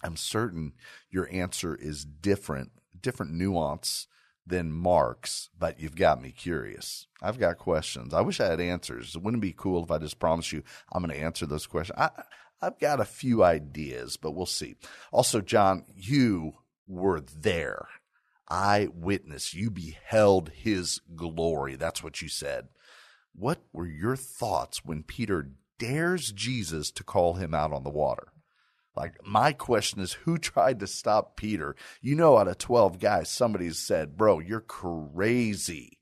I'm 0.03 0.15
certain 0.15 0.73
your 1.09 1.27
answer 1.31 1.73
is 1.75 2.05
different, 2.05 2.69
different 3.01 3.33
nuance 3.33 4.05
than 4.45 4.71
Mark's, 4.71 5.49
but 5.57 5.79
you've 5.79 5.95
got 5.95 6.21
me 6.21 6.29
curious. 6.29 7.07
I've 7.19 7.39
got 7.39 7.57
questions. 7.57 8.13
I 8.13 8.21
wish 8.21 8.39
I 8.39 8.45
had 8.45 8.61
answers. 8.61 9.17
Wouldn't 9.17 9.41
it 9.43 9.47
be 9.47 9.55
cool 9.57 9.83
if 9.83 9.89
I 9.89 9.97
just 9.97 10.19
promised 10.19 10.51
you 10.51 10.61
I'm 10.91 11.01
going 11.01 11.17
to 11.17 11.25
answer 11.25 11.47
those 11.47 11.65
questions. 11.65 11.97
I, 11.97 12.11
I've 12.61 12.77
got 12.77 12.99
a 12.99 13.05
few 13.05 13.43
ideas, 13.43 14.17
but 14.17 14.35
we'll 14.35 14.45
see. 14.45 14.75
Also, 15.11 15.41
John, 15.41 15.85
you 15.95 16.53
were 16.85 17.21
there. 17.21 17.87
Eyewitness. 18.49 19.53
You 19.53 19.71
beheld 19.71 20.49
his 20.49 21.01
glory. 21.15 21.75
That's 21.75 22.03
what 22.03 22.21
you 22.21 22.27
said. 22.27 22.67
What 23.33 23.63
were 23.71 23.87
your 23.87 24.15
thoughts 24.15 24.85
when 24.85 25.03
Peter 25.03 25.49
dares 25.79 26.31
Jesus 26.31 26.91
to 26.91 27.03
call 27.03 27.33
him 27.33 27.53
out 27.53 27.73
on 27.73 27.83
the 27.83 27.89
water? 27.89 28.27
Like, 28.95 29.25
my 29.25 29.53
question 29.53 30.01
is 30.01 30.13
who 30.13 30.37
tried 30.37 30.79
to 30.79 30.87
stop 30.87 31.35
Peter? 31.35 31.75
You 32.01 32.15
know, 32.15 32.37
out 32.37 32.47
of 32.47 32.59
12 32.59 32.99
guys, 32.99 33.29
somebody 33.29 33.71
said, 33.71 34.17
Bro, 34.17 34.39
you're 34.39 34.61
crazy. 34.61 35.97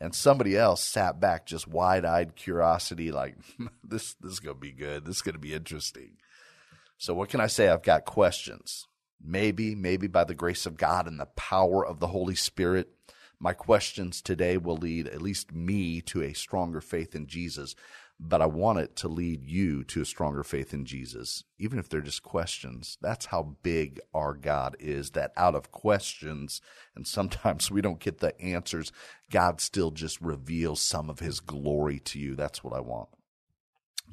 And 0.00 0.14
somebody 0.14 0.56
else 0.56 0.84
sat 0.84 1.18
back 1.18 1.46
just 1.46 1.66
wide 1.66 2.04
eyed 2.04 2.36
curiosity, 2.36 3.10
like, 3.10 3.36
this, 3.84 4.14
this 4.20 4.32
is 4.32 4.40
going 4.40 4.56
to 4.56 4.60
be 4.60 4.72
good. 4.72 5.04
This 5.04 5.16
is 5.16 5.22
going 5.22 5.34
to 5.34 5.40
be 5.40 5.54
interesting. 5.54 6.18
So, 6.98 7.14
what 7.14 7.30
can 7.30 7.40
I 7.40 7.46
say? 7.46 7.68
I've 7.68 7.82
got 7.82 8.04
questions. 8.04 8.86
Maybe, 9.22 9.74
maybe 9.74 10.06
by 10.06 10.24
the 10.24 10.34
grace 10.34 10.66
of 10.66 10.76
God 10.76 11.06
and 11.06 11.18
the 11.18 11.26
power 11.26 11.84
of 11.84 12.00
the 12.00 12.08
Holy 12.08 12.34
Spirit, 12.34 12.88
my 13.40 13.52
questions 13.52 14.20
today 14.20 14.56
will 14.56 14.76
lead 14.76 15.06
at 15.08 15.22
least 15.22 15.52
me 15.52 16.00
to 16.02 16.22
a 16.22 16.32
stronger 16.32 16.80
faith 16.80 17.14
in 17.14 17.26
Jesus 17.26 17.74
but 18.20 18.42
I 18.42 18.46
want 18.46 18.80
it 18.80 18.96
to 18.96 19.08
lead 19.08 19.44
you 19.44 19.84
to 19.84 20.02
a 20.02 20.06
stronger 20.06 20.42
faith 20.42 20.74
in 20.74 20.84
Jesus, 20.84 21.44
even 21.58 21.78
if 21.78 21.88
they're 21.88 22.00
just 22.00 22.22
questions. 22.22 22.98
That's 23.00 23.26
how 23.26 23.56
big 23.62 24.00
our 24.12 24.34
God 24.34 24.76
is, 24.80 25.10
that 25.10 25.32
out 25.36 25.54
of 25.54 25.70
questions, 25.70 26.60
and 26.96 27.06
sometimes 27.06 27.70
we 27.70 27.80
don't 27.80 28.00
get 28.00 28.18
the 28.18 28.38
answers, 28.40 28.92
God 29.30 29.60
still 29.60 29.90
just 29.90 30.20
reveals 30.20 30.80
some 30.80 31.08
of 31.08 31.20
his 31.20 31.40
glory 31.40 32.00
to 32.00 32.18
you. 32.18 32.34
That's 32.34 32.64
what 32.64 32.74
I 32.74 32.80
want. 32.80 33.08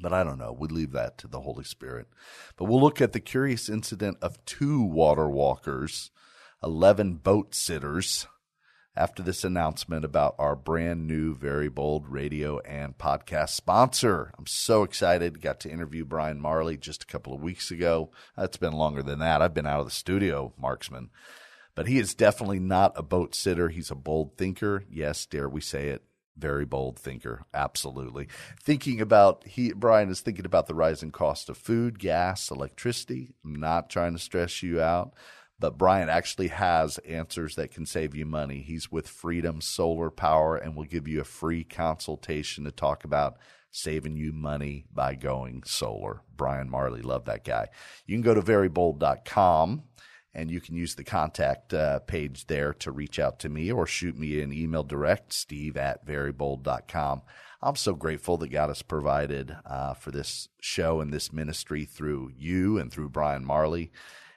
But 0.00 0.12
I 0.12 0.24
don't 0.24 0.38
know. 0.38 0.54
We 0.56 0.68
leave 0.68 0.92
that 0.92 1.18
to 1.18 1.28
the 1.28 1.40
Holy 1.40 1.64
Spirit. 1.64 2.08
But 2.56 2.66
we'll 2.66 2.80
look 2.80 3.00
at 3.00 3.12
the 3.12 3.20
curious 3.20 3.68
incident 3.68 4.18
of 4.20 4.44
two 4.44 4.82
water 4.82 5.28
walkers, 5.28 6.10
11 6.62 7.14
boat 7.16 7.54
sitters, 7.54 8.26
after 8.96 9.22
this 9.22 9.44
announcement 9.44 10.04
about 10.04 10.34
our 10.38 10.56
brand 10.56 11.06
new 11.06 11.34
Very 11.34 11.68
Bold 11.68 12.08
radio 12.08 12.58
and 12.60 12.96
podcast 12.96 13.50
sponsor. 13.50 14.32
I'm 14.38 14.46
so 14.46 14.82
excited. 14.82 15.42
Got 15.42 15.60
to 15.60 15.70
interview 15.70 16.04
Brian 16.04 16.40
Marley 16.40 16.76
just 16.76 17.02
a 17.02 17.06
couple 17.06 17.34
of 17.34 17.42
weeks 17.42 17.70
ago. 17.70 18.10
It's 18.38 18.56
been 18.56 18.72
longer 18.72 19.02
than 19.02 19.18
that. 19.18 19.42
I've 19.42 19.54
been 19.54 19.66
out 19.66 19.80
of 19.80 19.86
the 19.86 19.92
studio, 19.92 20.54
marksman. 20.58 21.10
But 21.74 21.88
he 21.88 21.98
is 21.98 22.14
definitely 22.14 22.58
not 22.58 22.94
a 22.96 23.02
boat 23.02 23.34
sitter. 23.34 23.68
He's 23.68 23.90
a 23.90 23.94
bold 23.94 24.38
thinker. 24.38 24.84
Yes, 24.90 25.26
dare 25.26 25.48
we 25.48 25.60
say 25.60 25.88
it? 25.88 26.02
Very 26.36 26.64
bold 26.64 26.98
thinker. 26.98 27.44
Absolutely. 27.54 28.28
Thinking 28.62 29.00
about 29.00 29.44
he 29.46 29.72
Brian 29.72 30.10
is 30.10 30.20
thinking 30.20 30.44
about 30.44 30.66
the 30.66 30.74
rising 30.74 31.10
cost 31.10 31.48
of 31.48 31.56
food, 31.56 31.98
gas, 31.98 32.50
electricity. 32.50 33.34
I'm 33.44 33.54
not 33.54 33.88
trying 33.88 34.12
to 34.12 34.18
stress 34.18 34.62
you 34.62 34.80
out 34.80 35.14
but 35.58 35.78
Brian 35.78 36.08
actually 36.08 36.48
has 36.48 36.98
answers 36.98 37.54
that 37.56 37.70
can 37.70 37.86
save 37.86 38.14
you 38.14 38.26
money. 38.26 38.60
He's 38.60 38.92
with 38.92 39.08
Freedom 39.08 39.60
Solar 39.60 40.10
Power 40.10 40.56
and 40.56 40.76
will 40.76 40.84
give 40.84 41.08
you 41.08 41.20
a 41.20 41.24
free 41.24 41.64
consultation 41.64 42.64
to 42.64 42.70
talk 42.70 43.04
about 43.04 43.38
saving 43.70 44.16
you 44.16 44.32
money 44.32 44.84
by 44.92 45.14
going 45.14 45.62
solar. 45.64 46.22
Brian 46.34 46.68
Marley, 46.68 47.02
love 47.02 47.24
that 47.26 47.44
guy. 47.44 47.68
You 48.06 48.14
can 48.14 48.22
go 48.22 48.34
to 48.34 48.42
verybold.com 48.42 49.82
and 50.36 50.50
you 50.50 50.60
can 50.60 50.76
use 50.76 50.94
the 50.94 51.02
contact 51.02 51.72
uh, 51.72 51.98
page 52.00 52.46
there 52.46 52.74
to 52.74 52.90
reach 52.92 53.18
out 53.18 53.38
to 53.38 53.48
me 53.48 53.72
or 53.72 53.86
shoot 53.86 54.18
me 54.18 54.42
an 54.42 54.52
email 54.52 54.82
direct, 54.82 55.32
steve 55.32 55.78
at 55.78 56.06
verybold.com. 56.06 57.22
I'm 57.62 57.76
so 57.76 57.94
grateful 57.94 58.36
that 58.36 58.48
God 58.48 58.68
has 58.68 58.82
provided 58.82 59.56
uh, 59.64 59.94
for 59.94 60.10
this 60.10 60.48
show 60.60 61.00
and 61.00 61.10
this 61.10 61.32
ministry 61.32 61.86
through 61.86 62.32
you 62.36 62.76
and 62.76 62.92
through 62.92 63.08
Brian 63.08 63.46
Marley. 63.46 63.90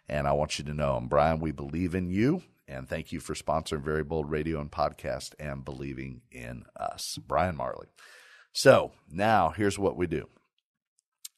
And 0.07 0.25
I 0.25 0.31
want 0.31 0.57
you 0.57 0.63
to 0.65 0.73
know, 0.73 1.05
Brian, 1.05 1.41
we 1.41 1.51
believe 1.51 1.93
in 1.93 2.09
you. 2.09 2.43
And 2.65 2.87
thank 2.87 3.11
you 3.11 3.19
for 3.19 3.33
sponsoring 3.33 3.83
Very 3.83 4.03
Bold 4.03 4.31
Radio 4.31 4.61
and 4.61 4.71
Podcast 4.71 5.33
and 5.37 5.65
believing 5.65 6.21
in 6.31 6.63
us. 6.77 7.19
Brian 7.27 7.57
Marley. 7.57 7.87
So 8.53 8.93
now 9.11 9.49
here's 9.49 9.77
what 9.77 9.97
we 9.97 10.07
do 10.07 10.29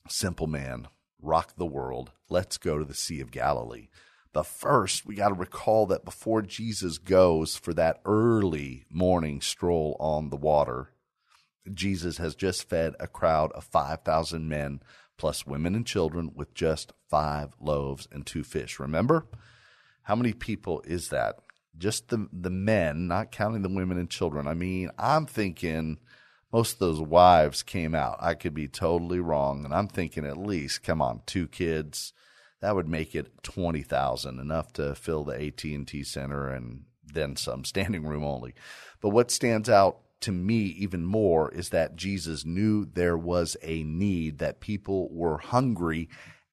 Simple 0.08 0.48
man, 0.48 0.88
rock 1.20 1.56
the 1.58 1.66
world. 1.66 2.12
Let's 2.30 2.60
go 2.60 2.78
to 2.78 2.86
the 2.86 2.94
Sea 2.94 3.22
of 3.22 3.32
Galilee. 3.32 3.88
But 4.34 4.46
first, 4.46 5.06
we 5.06 5.16
got 5.16 5.30
to 5.30 5.34
recall 5.34 5.86
that 5.88 6.06
before 6.06 6.42
Jesus 6.42 6.98
goes 6.98 7.58
for 7.58 7.74
that 7.74 8.00
early 8.06 8.86
morning 8.90 9.42
stroll 9.42 9.98
on 10.00 10.30
the 10.30 10.38
water, 10.38 10.92
Jesus 11.72 12.18
has 12.18 12.34
just 12.36 12.70
fed 12.70 12.96
a 13.00 13.08
crowd 13.08 13.52
of 13.52 13.64
5,000 13.66 14.48
men 14.48 14.82
plus 15.18 15.46
women 15.46 15.76
and 15.76 15.86
children 15.86 16.32
with 16.34 16.54
just 16.54 16.94
five 17.10 17.54
loaves 17.60 18.08
and 18.12 18.26
two 18.26 18.44
fish. 18.44 18.80
Remember? 18.80 19.28
How 20.04 20.16
many 20.16 20.34
people 20.34 20.82
is 20.86 21.10
that? 21.10 21.36
Just 21.78 22.10
the 22.10 22.28
the 22.34 22.50
men, 22.50 23.08
not 23.08 23.32
counting 23.32 23.62
the 23.62 23.70
women 23.70 23.98
and 23.98 24.10
children. 24.10 24.48
I 24.48 24.54
mean, 24.54 24.90
I'm 24.98 25.26
thinking 25.26 26.00
most 26.52 26.74
of 26.74 26.80
those 26.80 27.00
wives 27.00 27.64
came 27.64 27.96
out. 27.96 28.18
I 28.20 28.34
could 28.34 28.54
be 28.54 28.68
totally 28.68 29.20
wrong, 29.20 29.64
and 29.64 29.74
I'm 29.74 29.88
thinking 29.88 30.26
at 30.26 30.38
least, 30.38 30.84
come 30.84 31.02
on, 31.02 31.22
two 31.26 31.48
kids. 31.48 32.14
That 32.62 32.76
would 32.76 32.88
make 32.88 33.16
it 33.16 33.44
twenty 33.44 33.82
thousand, 33.82 34.40
enough 34.40 34.72
to 34.74 34.96
fill 34.96 35.24
the 35.24 35.48
AT 35.48 35.64
and 35.64 35.88
T 35.88 36.04
Center 36.04 36.50
and 36.50 36.86
then 37.04 37.36
some, 37.36 37.64
standing 37.66 38.04
room 38.04 38.24
only. 38.24 38.54
But 39.02 39.10
what 39.10 39.32
stands 39.32 39.70
out 39.70 40.00
to 40.22 40.32
me 40.32 40.58
even 40.58 41.04
more 41.04 41.52
is 41.52 41.70
that 41.70 41.96
Jesus 41.96 42.46
knew 42.46 42.86
there 42.86 43.18
was 43.18 43.58
a 43.64 43.84
need, 43.84 44.38
that 44.38 44.60
people 44.60 45.10
were 45.12 45.40
hungry, 45.40 46.10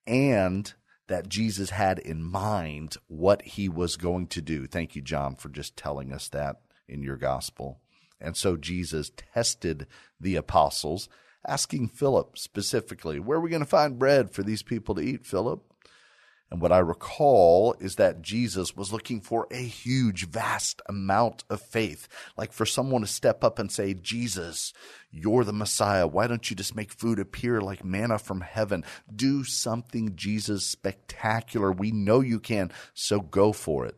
and 0.06 0.72
that 1.06 1.28
Jesus 1.28 1.70
had 1.70 1.98
in 1.98 2.22
mind 2.22 2.96
what 3.06 3.42
he 3.42 3.68
was 3.68 3.96
going 3.96 4.26
to 4.28 4.42
do. 4.42 4.66
Thank 4.66 4.96
you, 4.96 5.02
John, 5.02 5.36
for 5.36 5.48
just 5.48 5.76
telling 5.76 6.12
us 6.12 6.28
that 6.28 6.56
in 6.88 7.02
your 7.02 7.16
gospel. 7.16 7.80
And 8.20 8.36
so 8.36 8.56
Jesus 8.56 9.10
tested 9.34 9.86
the 10.20 10.36
apostles, 10.36 11.08
asking 11.46 11.88
Philip 11.88 12.38
specifically, 12.38 13.20
Where 13.20 13.38
are 13.38 13.40
we 13.40 13.50
going 13.50 13.62
to 13.62 13.66
find 13.66 13.98
bread 13.98 14.30
for 14.30 14.42
these 14.42 14.62
people 14.62 14.94
to 14.94 15.02
eat, 15.02 15.26
Philip? 15.26 15.62
And 16.50 16.62
what 16.62 16.72
I 16.72 16.78
recall 16.78 17.74
is 17.78 17.96
that 17.96 18.22
Jesus 18.22 18.74
was 18.74 18.92
looking 18.92 19.20
for 19.20 19.46
a 19.50 19.62
huge, 19.62 20.26
vast 20.26 20.80
amount 20.88 21.44
of 21.50 21.60
faith. 21.60 22.08
Like 22.38 22.52
for 22.52 22.64
someone 22.64 23.02
to 23.02 23.06
step 23.06 23.44
up 23.44 23.58
and 23.58 23.70
say, 23.70 23.92
Jesus, 23.92 24.72
you're 25.10 25.44
the 25.44 25.52
Messiah. 25.52 26.06
Why 26.06 26.26
don't 26.26 26.48
you 26.48 26.56
just 26.56 26.74
make 26.74 26.90
food 26.90 27.18
appear 27.18 27.60
like 27.60 27.84
manna 27.84 28.18
from 28.18 28.40
heaven? 28.40 28.84
Do 29.14 29.44
something, 29.44 30.16
Jesus, 30.16 30.64
spectacular. 30.64 31.70
We 31.70 31.90
know 31.90 32.20
you 32.20 32.40
can, 32.40 32.72
so 32.94 33.20
go 33.20 33.52
for 33.52 33.84
it. 33.84 33.96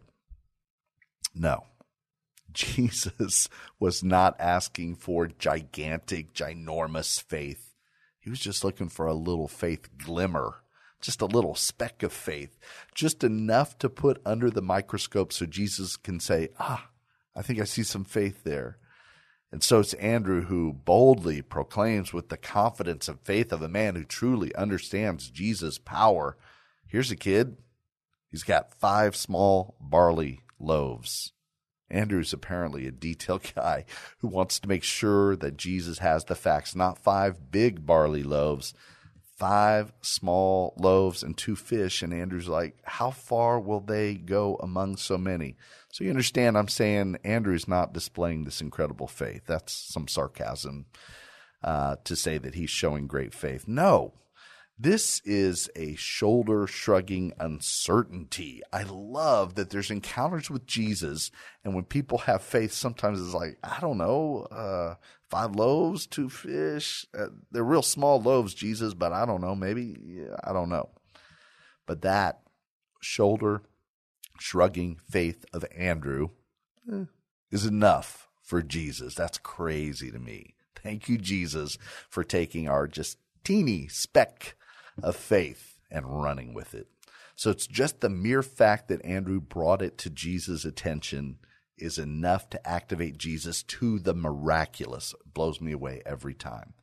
No. 1.32 1.66
Jesus 2.52 3.48
was 3.78 4.02
not 4.02 4.34
asking 4.40 4.96
for 4.96 5.28
gigantic, 5.28 6.34
ginormous 6.34 7.22
faith. 7.22 7.74
He 8.18 8.28
was 8.28 8.40
just 8.40 8.64
looking 8.64 8.88
for 8.88 9.06
a 9.06 9.14
little 9.14 9.46
faith 9.46 9.88
glimmer 9.96 10.56
just 11.00 11.20
a 11.20 11.26
little 11.26 11.54
speck 11.54 12.02
of 12.02 12.12
faith, 12.12 12.58
just 12.94 13.24
enough 13.24 13.78
to 13.78 13.88
put 13.88 14.20
under 14.24 14.50
the 14.50 14.62
microscope 14.62 15.32
so 15.32 15.46
Jesus 15.46 15.96
can 15.96 16.20
say, 16.20 16.48
Ah, 16.58 16.88
I 17.34 17.42
think 17.42 17.60
I 17.60 17.64
see 17.64 17.82
some 17.82 18.04
faith 18.04 18.44
there. 18.44 18.78
And 19.52 19.62
so 19.62 19.80
it's 19.80 19.94
Andrew 19.94 20.42
who 20.42 20.72
boldly 20.72 21.42
proclaims 21.42 22.12
with 22.12 22.28
the 22.28 22.36
confidence 22.36 23.08
and 23.08 23.18
faith 23.20 23.52
of 23.52 23.62
a 23.62 23.68
man 23.68 23.96
who 23.96 24.04
truly 24.04 24.54
understands 24.54 25.30
Jesus' 25.30 25.78
power. 25.78 26.36
Here's 26.86 27.10
a 27.10 27.16
kid. 27.16 27.56
He's 28.30 28.44
got 28.44 28.74
five 28.74 29.16
small 29.16 29.74
barley 29.80 30.40
loaves 30.60 31.32
Andrew's 31.90 32.32
apparently 32.32 32.86
a 32.86 32.92
detail 32.92 33.40
guy 33.54 33.84
who 34.18 34.28
wants 34.28 34.58
to 34.60 34.68
make 34.68 34.84
sure 34.84 35.36
that 35.36 35.56
Jesus 35.56 35.98
has 35.98 36.24
the 36.24 36.34
facts, 36.34 36.74
not 36.74 36.98
five 36.98 37.50
big 37.50 37.84
barley 37.84 38.22
loaves, 38.22 38.72
five 39.40 39.90
small 40.02 40.74
loaves 40.76 41.22
and 41.22 41.34
two 41.34 41.56
fish. 41.56 42.02
And 42.02 42.12
Andrew's 42.12 42.46
like, 42.46 42.76
How 42.84 43.10
far 43.10 43.58
will 43.58 43.80
they 43.80 44.14
go 44.14 44.56
among 44.62 44.98
so 44.98 45.16
many? 45.16 45.56
So 45.90 46.04
you 46.04 46.10
understand, 46.10 46.58
I'm 46.58 46.68
saying 46.68 47.16
Andrew's 47.24 47.66
not 47.66 47.94
displaying 47.94 48.44
this 48.44 48.60
incredible 48.60 49.08
faith. 49.08 49.42
That's 49.46 49.72
some 49.72 50.06
sarcasm 50.06 50.84
uh, 51.64 51.96
to 52.04 52.14
say 52.14 52.36
that 52.36 52.54
he's 52.54 52.70
showing 52.70 53.06
great 53.06 53.34
faith. 53.34 53.66
No, 53.66 54.12
this 54.82 55.20
is 55.26 55.68
a 55.76 55.94
shoulder 55.96 56.66
shrugging 56.66 57.34
uncertainty. 57.38 58.62
I 58.72 58.84
love 58.84 59.54
that 59.56 59.68
there's 59.68 59.90
encounters 59.90 60.50
with 60.50 60.66
Jesus, 60.66 61.30
and 61.62 61.74
when 61.74 61.84
people 61.84 62.16
have 62.18 62.42
faith, 62.42 62.72
sometimes 62.72 63.20
it's 63.20 63.34
like, 63.34 63.58
I 63.62 63.78
don't 63.80 63.98
know, 63.98 64.46
uh, 64.50 64.94
five 65.28 65.54
loaves, 65.54 66.06
two 66.06 66.30
fish. 66.30 67.04
Uh, 67.12 67.26
they're 67.50 67.62
real 67.62 67.82
small 67.82 68.22
loaves, 68.22 68.54
Jesus, 68.54 68.94
but 68.94 69.12
I 69.12 69.26
don't 69.26 69.42
know, 69.42 69.54
maybe, 69.54 69.96
yeah, 70.02 70.36
I 70.42 70.54
don't 70.54 70.70
know. 70.70 70.88
But 71.84 72.00
that 72.00 72.40
shoulder 73.02 73.60
shrugging 74.38 74.96
faith 74.96 75.44
of 75.52 75.66
Andrew 75.76 76.30
eh, 76.90 77.04
is 77.50 77.66
enough 77.66 78.28
for 78.42 78.62
Jesus. 78.62 79.14
That's 79.14 79.36
crazy 79.36 80.10
to 80.10 80.18
me. 80.18 80.54
Thank 80.74 81.06
you, 81.06 81.18
Jesus, 81.18 81.76
for 82.08 82.24
taking 82.24 82.66
our 82.66 82.88
just 82.88 83.18
teeny 83.44 83.86
speck 83.86 84.54
of 85.02 85.16
faith 85.16 85.78
and 85.90 86.22
running 86.22 86.54
with 86.54 86.74
it. 86.74 86.88
So 87.36 87.50
it's 87.50 87.66
just 87.66 88.00
the 88.00 88.10
mere 88.10 88.42
fact 88.42 88.88
that 88.88 89.04
Andrew 89.04 89.40
brought 89.40 89.82
it 89.82 89.96
to 89.98 90.10
Jesus' 90.10 90.64
attention 90.64 91.38
is 91.78 91.98
enough 91.98 92.50
to 92.50 92.68
activate 92.68 93.16
Jesus 93.18 93.62
to 93.62 93.98
the 93.98 94.14
miraculous. 94.14 95.14
It 95.14 95.32
blows 95.32 95.60
me 95.60 95.72
away 95.72 96.02
every 96.04 96.34
time. 96.34 96.74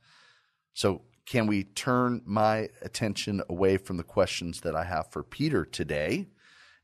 So, 0.74 1.02
can 1.26 1.46
we 1.46 1.62
turn 1.62 2.22
my 2.24 2.70
attention 2.80 3.42
away 3.50 3.76
from 3.76 3.98
the 3.98 4.02
questions 4.02 4.62
that 4.62 4.74
I 4.74 4.84
have 4.84 5.10
for 5.10 5.22
Peter 5.22 5.64
today 5.64 6.26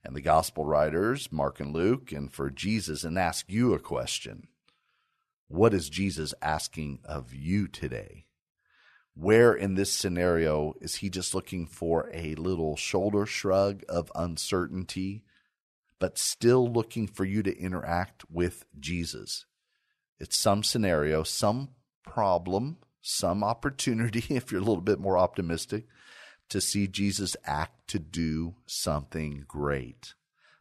and 0.04 0.14
the 0.14 0.20
gospel 0.20 0.66
writers, 0.66 1.32
Mark 1.32 1.60
and 1.60 1.72
Luke, 1.72 2.12
and 2.12 2.30
for 2.30 2.50
Jesus, 2.50 3.04
and 3.04 3.18
ask 3.18 3.46
you 3.48 3.72
a 3.72 3.78
question? 3.78 4.48
What 5.48 5.72
is 5.72 5.88
Jesus 5.88 6.34
asking 6.42 7.00
of 7.04 7.32
you 7.32 7.68
today? 7.68 8.23
Where 9.14 9.54
in 9.54 9.76
this 9.76 9.92
scenario 9.92 10.74
is 10.80 10.96
he 10.96 11.08
just 11.08 11.34
looking 11.34 11.66
for 11.66 12.10
a 12.12 12.34
little 12.34 12.76
shoulder 12.76 13.26
shrug 13.26 13.84
of 13.88 14.10
uncertainty, 14.14 15.22
but 16.00 16.18
still 16.18 16.70
looking 16.70 17.06
for 17.06 17.24
you 17.24 17.42
to 17.44 17.56
interact 17.56 18.24
with 18.28 18.64
Jesus? 18.78 19.46
It's 20.18 20.36
some 20.36 20.64
scenario, 20.64 21.22
some 21.22 21.70
problem, 22.04 22.78
some 23.00 23.44
opportunity, 23.44 24.24
if 24.34 24.50
you're 24.50 24.60
a 24.60 24.64
little 24.64 24.82
bit 24.82 24.98
more 24.98 25.16
optimistic, 25.16 25.86
to 26.48 26.60
see 26.60 26.86
Jesus 26.88 27.36
act 27.44 27.88
to 27.88 27.98
do 27.98 28.56
something 28.66 29.44
great. 29.46 30.14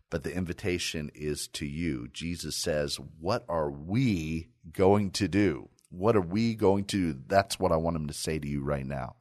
But 0.09 0.23
the 0.23 0.35
invitation 0.35 1.09
is 1.15 1.47
to 1.53 1.65
you. 1.65 2.07
Jesus 2.13 2.55
says, 2.55 2.99
What 3.19 3.45
are 3.49 3.71
we 3.71 4.49
going 4.71 5.09
to 5.11 5.27
do? 5.27 5.69
What 5.95 6.15
are 6.15 6.21
we 6.21 6.55
going 6.55 6.85
to 6.85 7.13
do? 7.13 7.19
That's 7.27 7.59
what 7.59 7.71
I 7.71 7.75
want 7.75 7.95
him 7.95 8.07
to 8.07 8.13
say 8.13 8.39
to 8.39 8.47
you 8.47 8.63
right 8.63 8.85
now. 8.85 9.15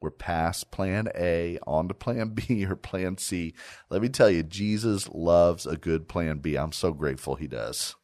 We're 0.00 0.12
past 0.12 0.70
plan 0.70 1.08
A, 1.16 1.58
on 1.66 1.88
to 1.88 1.94
plan 1.94 2.28
B 2.28 2.64
or 2.70 2.76
plan 2.76 3.18
C. 3.18 3.54
Let 3.90 4.00
me 4.00 4.08
tell 4.08 4.30
you, 4.30 4.44
Jesus 4.44 5.08
loves 5.08 5.66
a 5.66 5.76
good 5.76 6.06
plan 6.06 6.38
B. 6.38 6.56
I'm 6.56 6.70
so 6.70 6.92
grateful 6.92 7.34
he 7.34 7.48
does. 7.48 7.96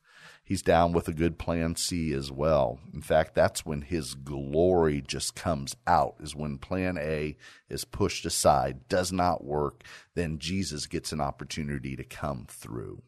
He's 0.42 0.62
down 0.62 0.92
with 0.92 1.06
a 1.06 1.12
good 1.12 1.38
plan 1.38 1.76
C 1.76 2.12
as 2.12 2.32
well. 2.32 2.80
In 2.92 3.02
fact, 3.02 3.36
that's 3.36 3.64
when 3.64 3.82
his 3.82 4.14
glory 4.14 5.00
just 5.00 5.36
comes 5.36 5.76
out, 5.86 6.16
is 6.18 6.34
when 6.34 6.58
plan 6.58 6.98
A 6.98 7.36
is 7.68 7.84
pushed 7.84 8.26
aside, 8.26 8.88
does 8.88 9.12
not 9.12 9.44
work, 9.44 9.84
then 10.14 10.38
Jesus 10.40 10.86
gets 10.86 11.12
an 11.12 11.20
opportunity 11.20 11.94
to 11.94 12.04
come 12.04 12.46
through. 12.48 13.02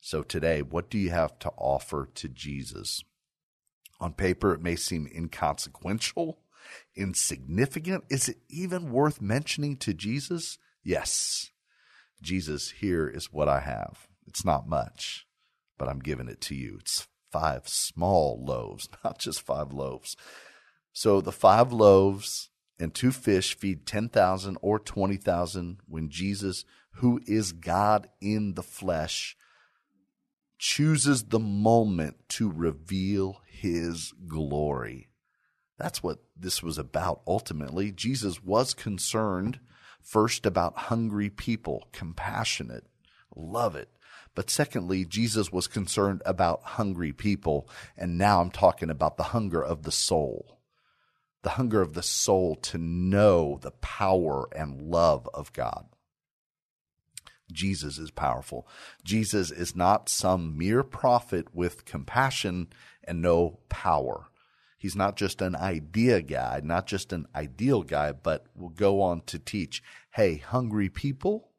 So 0.00 0.22
today, 0.22 0.60
what 0.60 0.90
do 0.90 0.98
you 0.98 1.10
have 1.10 1.38
to 1.40 1.50
offer 1.56 2.10
to 2.14 2.28
Jesus? 2.28 3.02
On 4.00 4.12
paper, 4.12 4.52
it 4.52 4.62
may 4.62 4.76
seem 4.76 5.06
inconsequential, 5.06 6.38
insignificant. 6.94 8.04
Is 8.10 8.28
it 8.28 8.38
even 8.48 8.90
worth 8.90 9.20
mentioning 9.20 9.76
to 9.78 9.94
Jesus? 9.94 10.58
Yes. 10.82 11.50
Jesus, 12.22 12.70
here 12.70 13.08
is 13.08 13.32
what 13.32 13.48
I 13.48 13.60
have. 13.60 14.06
It's 14.26 14.44
not 14.44 14.68
much, 14.68 15.26
but 15.78 15.88
I'm 15.88 16.00
giving 16.00 16.28
it 16.28 16.40
to 16.42 16.54
you. 16.54 16.78
It's 16.80 17.08
five 17.30 17.68
small 17.68 18.42
loaves, 18.44 18.88
not 19.04 19.18
just 19.18 19.42
five 19.42 19.72
loaves. 19.72 20.16
So 20.92 21.20
the 21.20 21.32
five 21.32 21.72
loaves 21.72 22.50
and 22.78 22.94
two 22.94 23.12
fish 23.12 23.56
feed 23.56 23.86
10,000 23.86 24.58
or 24.60 24.78
20,000 24.78 25.78
when 25.86 26.08
Jesus, 26.08 26.64
who 26.94 27.20
is 27.26 27.52
God 27.52 28.08
in 28.20 28.54
the 28.54 28.62
flesh, 28.62 29.36
chooses 30.58 31.24
the 31.24 31.38
moment 31.38 32.16
to 32.28 32.50
reveal 32.50 33.40
his 33.46 34.12
glory. 34.26 35.08
That's 35.78 36.02
what 36.02 36.18
this 36.36 36.62
was 36.62 36.78
about 36.78 37.22
ultimately. 37.26 37.92
Jesus 37.92 38.42
was 38.42 38.74
concerned 38.74 39.60
first 40.00 40.46
about 40.46 40.76
hungry 40.76 41.28
people, 41.28 41.88
compassionate, 41.92 42.86
love 43.34 43.76
it. 43.76 43.90
But 44.34 44.50
secondly, 44.50 45.04
Jesus 45.04 45.50
was 45.50 45.66
concerned 45.66 46.22
about 46.26 46.62
hungry 46.62 47.12
people. 47.12 47.68
And 47.96 48.18
now 48.18 48.40
I'm 48.40 48.50
talking 48.50 48.90
about 48.90 49.16
the 49.16 49.24
hunger 49.24 49.62
of 49.62 49.82
the 49.82 49.92
soul, 49.92 50.60
the 51.42 51.50
hunger 51.50 51.80
of 51.80 51.94
the 51.94 52.02
soul 52.02 52.54
to 52.56 52.78
know 52.78 53.58
the 53.62 53.70
power 53.70 54.48
and 54.54 54.82
love 54.82 55.28
of 55.32 55.52
God. 55.54 55.86
Jesus 57.52 57.98
is 57.98 58.10
powerful. 58.10 58.66
Jesus 59.04 59.50
is 59.50 59.76
not 59.76 60.08
some 60.08 60.56
mere 60.56 60.82
prophet 60.82 61.54
with 61.54 61.84
compassion 61.84 62.68
and 63.04 63.22
no 63.22 63.60
power. 63.68 64.28
He's 64.78 64.96
not 64.96 65.16
just 65.16 65.40
an 65.40 65.56
idea 65.56 66.22
guy, 66.22 66.60
not 66.62 66.86
just 66.86 67.12
an 67.12 67.26
ideal 67.34 67.82
guy, 67.82 68.12
but 68.12 68.46
will 68.54 68.68
go 68.68 69.00
on 69.00 69.22
to 69.22 69.38
teach 69.38 69.82
hey, 70.12 70.36
hungry 70.38 70.88
people, 70.88 71.50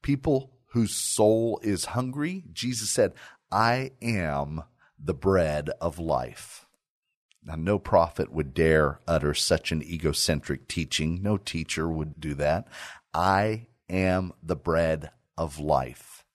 people 0.00 0.52
whose 0.72 0.94
soul 0.94 1.60
is 1.62 1.86
hungry, 1.86 2.44
Jesus 2.52 2.90
said, 2.90 3.12
I 3.52 3.90
am 4.00 4.62
the 4.98 5.14
bread 5.14 5.70
of 5.80 5.98
life. 5.98 6.66
Now, 7.42 7.56
no 7.56 7.78
prophet 7.78 8.32
would 8.32 8.54
dare 8.54 9.00
utter 9.06 9.34
such 9.34 9.72
an 9.72 9.82
egocentric 9.82 10.68
teaching. 10.68 11.22
No 11.22 11.36
teacher 11.38 11.88
would 11.88 12.20
do 12.20 12.34
that. 12.34 12.68
I 13.12 13.66
am 13.88 14.32
the 14.42 14.56
bread 14.56 15.10
of 15.40 15.58
life. 15.58 16.26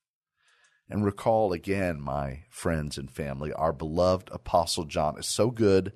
And 0.90 1.06
recall 1.06 1.54
again, 1.54 2.02
my 2.02 2.46
friends 2.50 2.98
and 2.98 3.10
family, 3.10 3.54
our 3.54 3.72
beloved 3.72 4.30
Apostle 4.32 4.86
John 4.86 5.20
is 5.20 5.28
so 5.28 5.52
good 5.52 5.94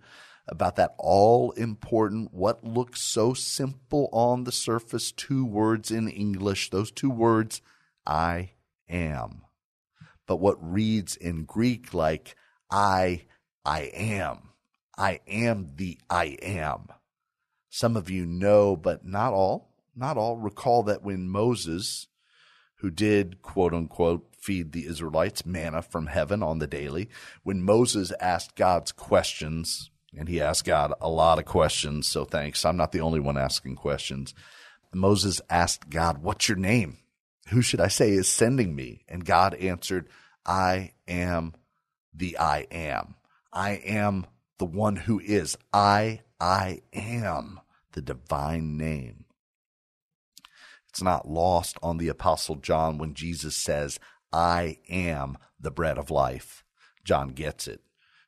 about 0.47 0.75
that 0.75 0.93
all 0.99 1.49
important, 1.53 2.31
what 2.31 2.63
looks 2.63 3.01
so 3.01 3.33
simple 3.33 4.09
on 4.11 4.43
the 4.43 4.51
surface, 4.51 5.11
two 5.11 5.43
words 5.43 5.89
in 5.89 6.07
English, 6.07 6.69
those 6.69 6.91
two 6.91 7.09
words, 7.09 7.63
I 8.05 8.51
am. 8.87 9.41
But 10.27 10.37
what 10.37 10.57
reads 10.61 11.15
in 11.15 11.45
Greek 11.45 11.95
like, 11.95 12.35
I, 12.69 13.25
I 13.65 13.89
am. 13.91 14.49
I 14.95 15.21
am 15.27 15.71
the 15.77 15.97
I 16.11 16.37
am. 16.43 16.89
Some 17.71 17.97
of 17.97 18.11
you 18.11 18.27
know, 18.27 18.75
but 18.75 19.03
not 19.03 19.33
all, 19.33 19.73
not 19.95 20.15
all, 20.15 20.37
recall 20.37 20.83
that 20.83 21.01
when 21.01 21.27
Moses 21.27 22.05
who 22.79 22.89
did 22.89 23.41
quote 23.41 23.73
unquote 23.73 24.27
feed 24.37 24.71
the 24.71 24.85
Israelites 24.85 25.45
manna 25.45 25.81
from 25.81 26.07
heaven 26.07 26.41
on 26.41 26.59
the 26.59 26.67
daily, 26.67 27.09
when 27.43 27.61
Moses 27.61 28.11
asked 28.19 28.55
God's 28.55 28.91
questions, 28.91 29.91
and 30.17 30.27
he 30.27 30.41
asked 30.41 30.65
God 30.65 30.93
a 31.01 31.09
lot 31.09 31.39
of 31.39 31.45
questions, 31.45 32.07
so 32.07 32.25
thanks. 32.25 32.65
I'm 32.65 32.77
not 32.77 32.91
the 32.91 33.01
only 33.01 33.19
one 33.19 33.37
asking 33.37 33.75
questions. 33.75 34.33
Moses 34.93 35.41
asked 35.49 35.89
God, 35.89 36.19
What's 36.19 36.49
your 36.49 36.57
name? 36.57 36.97
Who 37.49 37.61
should 37.61 37.81
I 37.81 37.87
say 37.87 38.11
is 38.11 38.27
sending 38.27 38.75
me? 38.75 39.03
And 39.07 39.25
God 39.25 39.53
answered, 39.55 40.07
I 40.45 40.93
am 41.07 41.53
the 42.13 42.37
I 42.37 42.67
am. 42.71 43.15
I 43.51 43.71
am 43.85 44.25
the 44.57 44.65
one 44.65 44.95
who 44.95 45.19
is. 45.19 45.57
I, 45.73 46.21
I 46.39 46.81
am 46.93 47.59
the 47.93 48.01
divine 48.01 48.77
name. 48.77 49.25
It's 50.99 51.03
not 51.05 51.29
lost 51.29 51.77
on 51.81 51.97
the 51.97 52.09
Apostle 52.09 52.55
John 52.55 52.97
when 52.97 53.13
Jesus 53.13 53.55
says, 53.55 54.01
I 54.33 54.79
am 54.89 55.37
the 55.57 55.71
bread 55.71 55.97
of 55.97 56.11
life. 56.11 56.65
John 57.05 57.29
gets 57.29 57.69
it. 57.69 57.79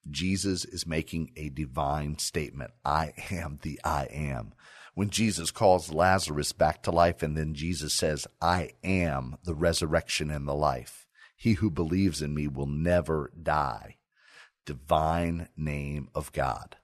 Jesus 0.09 0.63
is 0.63 0.87
making 0.87 1.33
a 1.35 1.49
divine 1.49 2.17
statement. 2.17 2.71
I 2.85 3.11
am 3.29 3.59
the 3.61 3.77
I 3.83 4.05
am. 4.05 4.53
When 4.93 5.09
Jesus 5.09 5.51
calls 5.51 5.91
Lazarus 5.91 6.53
back 6.53 6.81
to 6.83 6.91
life 6.91 7.21
and 7.21 7.35
then 7.35 7.55
Jesus 7.55 7.93
says, 7.93 8.25
I 8.41 8.69
am 8.85 9.35
the 9.43 9.53
resurrection 9.53 10.31
and 10.31 10.47
the 10.47 10.55
life. 10.55 11.05
He 11.35 11.55
who 11.55 11.69
believes 11.69 12.21
in 12.21 12.33
me 12.33 12.47
will 12.47 12.67
never 12.67 13.33
die. 13.43 13.97
Divine 14.65 15.49
name 15.57 16.07
of 16.15 16.31
God. 16.31 16.77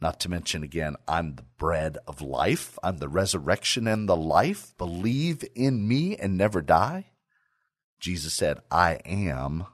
Not 0.00 0.20
to 0.20 0.28
mention 0.28 0.62
again, 0.62 0.96
I'm 1.08 1.36
the 1.36 1.44
bread 1.58 1.96
of 2.06 2.20
life. 2.20 2.78
I'm 2.82 2.98
the 2.98 3.08
resurrection 3.08 3.86
and 3.86 4.08
the 4.08 4.16
life. 4.16 4.74
Believe 4.76 5.42
in 5.54 5.88
me 5.88 6.16
and 6.16 6.36
never 6.36 6.60
die. 6.60 7.12
Jesus 7.98 8.34
said, 8.34 8.58
I 8.70 9.00
am 9.06 9.66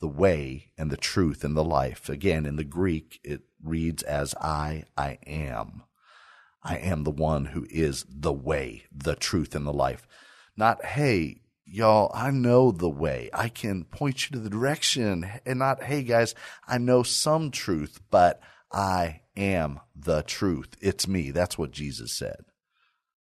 the 0.00 0.08
way 0.08 0.72
and 0.78 0.90
the 0.90 0.96
truth 0.96 1.44
and 1.44 1.56
the 1.56 1.64
life. 1.64 2.08
Again, 2.08 2.46
in 2.46 2.56
the 2.56 2.64
Greek, 2.64 3.20
it 3.22 3.42
reads 3.62 4.02
as 4.02 4.34
I, 4.36 4.84
I 4.96 5.18
am. 5.26 5.82
I 6.62 6.78
am 6.78 7.04
the 7.04 7.10
one 7.10 7.46
who 7.46 7.66
is 7.70 8.06
the 8.08 8.32
way, 8.32 8.84
the 8.90 9.14
truth, 9.14 9.54
and 9.54 9.66
the 9.66 9.72
life. 9.72 10.06
Not, 10.56 10.84
hey, 10.84 11.42
y'all, 11.64 12.10
I 12.14 12.30
know 12.30 12.72
the 12.72 12.88
way. 12.88 13.30
I 13.34 13.48
can 13.48 13.84
point 13.84 14.30
you 14.30 14.36
to 14.36 14.42
the 14.42 14.50
direction. 14.50 15.28
And 15.44 15.58
not, 15.58 15.82
hey, 15.82 16.02
guys, 16.02 16.34
I 16.66 16.78
know 16.78 17.02
some 17.02 17.50
truth, 17.50 18.00
but 18.10 18.40
I 18.72 19.22
am 19.36 19.80
the 19.94 20.22
truth. 20.22 20.76
It's 20.80 21.06
me. 21.06 21.30
That's 21.30 21.58
what 21.58 21.70
Jesus 21.70 22.12
said. 22.12 22.44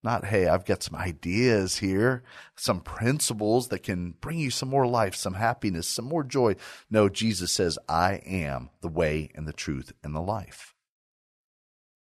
Not, 0.03 0.25
hey, 0.25 0.47
I've 0.47 0.65
got 0.65 0.83
some 0.83 0.95
ideas 0.95 1.77
here, 1.77 2.23
some 2.55 2.81
principles 2.81 3.69
that 3.69 3.81
can 3.81 4.11
bring 4.21 4.37
you 4.37 4.51
some 4.51 4.69
more 4.69 4.85
life, 4.85 5.15
some 5.15 5.33
happiness, 5.33 5.87
some 5.87 6.05
more 6.05 6.23
joy. 6.23 6.55
No, 6.91 7.09
Jesus 7.09 7.51
says, 7.51 7.79
I 7.89 8.21
am 8.25 8.69
the 8.81 8.87
way 8.87 9.31
and 9.33 9.47
the 9.47 9.53
truth 9.53 9.93
and 10.03 10.15
the 10.15 10.21
life. 10.21 10.75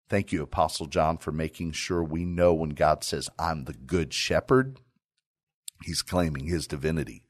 Thank 0.10 0.34
you, 0.34 0.43
Apostle 0.43 0.88
John, 0.88 1.17
for 1.17 1.32
making 1.32 1.71
sure 1.71 2.04
we 2.04 2.26
know 2.26 2.54
when 2.54 2.71
God 2.71 3.04
says, 3.04 3.30
I'm 3.39 3.63
the 3.63 3.74
good 3.74 4.13
shepherd, 4.13 4.80
he's 5.84 6.02
claiming 6.02 6.48
his 6.48 6.67
divinity. 6.67 7.24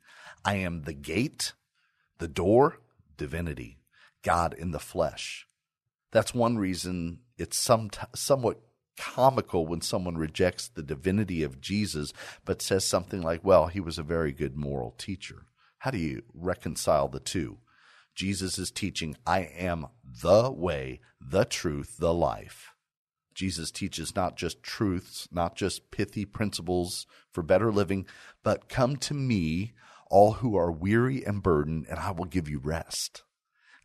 I 0.44 0.56
am 0.56 0.82
the 0.82 0.94
gate, 0.94 1.54
the 2.18 2.28
door, 2.28 2.80
divinity, 3.18 3.78
God 4.24 4.56
in 4.56 4.72
the 4.72 4.80
flesh. 4.80 5.45
That's 6.16 6.34
one 6.34 6.58
reason 6.58 7.20
it's 7.38 7.58
some, 7.58 7.90
somewhat 8.16 8.62
comical 8.98 9.68
when 9.68 9.82
someone 9.82 10.18
rejects 10.18 10.70
the 10.70 10.82
divinity 10.82 11.44
of 11.44 11.60
Jesus 11.60 12.14
but 12.46 12.62
says 12.62 12.86
something 12.86 13.22
like, 13.22 13.44
well, 13.44 13.68
he 13.68 13.82
was 13.82 13.98
a 13.98 14.04
very 14.04 14.32
good 14.32 14.56
moral 14.56 14.92
teacher. 14.92 15.48
How 15.80 15.92
do 15.92 15.98
you 15.98 16.24
reconcile 16.34 17.10
the 17.10 17.20
two? 17.20 17.58
Jesus 18.16 18.58
is 18.58 18.72
teaching, 18.72 19.18
I 19.28 19.42
am 19.42 19.88
the 20.22 20.50
way, 20.50 21.02
the 21.20 21.44
truth, 21.44 21.98
the 22.00 22.14
life. 22.14 22.72
Jesus 23.34 23.70
teaches 23.70 24.16
not 24.16 24.38
just 24.38 24.64
truths, 24.64 25.28
not 25.34 25.58
just 25.58 25.92
pithy 25.92 26.24
principles 26.24 27.08
for 27.30 27.44
better 27.44 27.74
living, 27.74 28.06
but 28.42 28.70
come 28.70 28.96
to 28.96 29.14
me, 29.14 29.74
all 30.10 30.36
who 30.36 30.56
are 30.56 30.72
weary 30.72 31.26
and 31.26 31.44
burdened, 31.44 31.88
and 31.90 32.00
I 32.00 32.12
will 32.12 32.24
give 32.24 32.48
you 32.48 32.60
rest. 32.60 33.24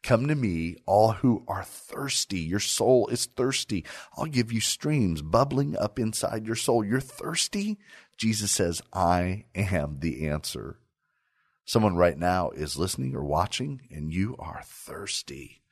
Come 0.03 0.29
to 0.29 0.35
me, 0.35 0.77
all 0.87 1.13
who 1.13 1.45
are 1.47 1.63
thirsty. 1.63 2.41
Your 2.41 2.61
soul 2.61 3.09
is 3.09 3.27
thirsty. 3.27 3.85
I'll 4.17 4.27
give 4.27 4.51
you 4.51 4.61
streams 4.61 5.21
bubbling 5.21 5.77
up 5.77 5.99
inside 5.99 6.47
your 6.47 6.57
soul. 6.57 6.85
You're 6.85 7.01
thirsty? 7.01 7.79
Jesus 8.17 8.51
says, 8.51 8.83
I 8.93 9.45
am 9.55 9.99
the 10.01 10.27
answer. 10.27 10.79
Someone 11.65 11.97
right 11.97 12.19
now 12.19 12.51
is 12.51 12.79
listening 12.79 13.15
or 13.15 13.23
watching, 13.23 13.83
and 13.91 14.13
you 14.13 14.37
are 14.39 14.63
thirsty. 14.65 15.63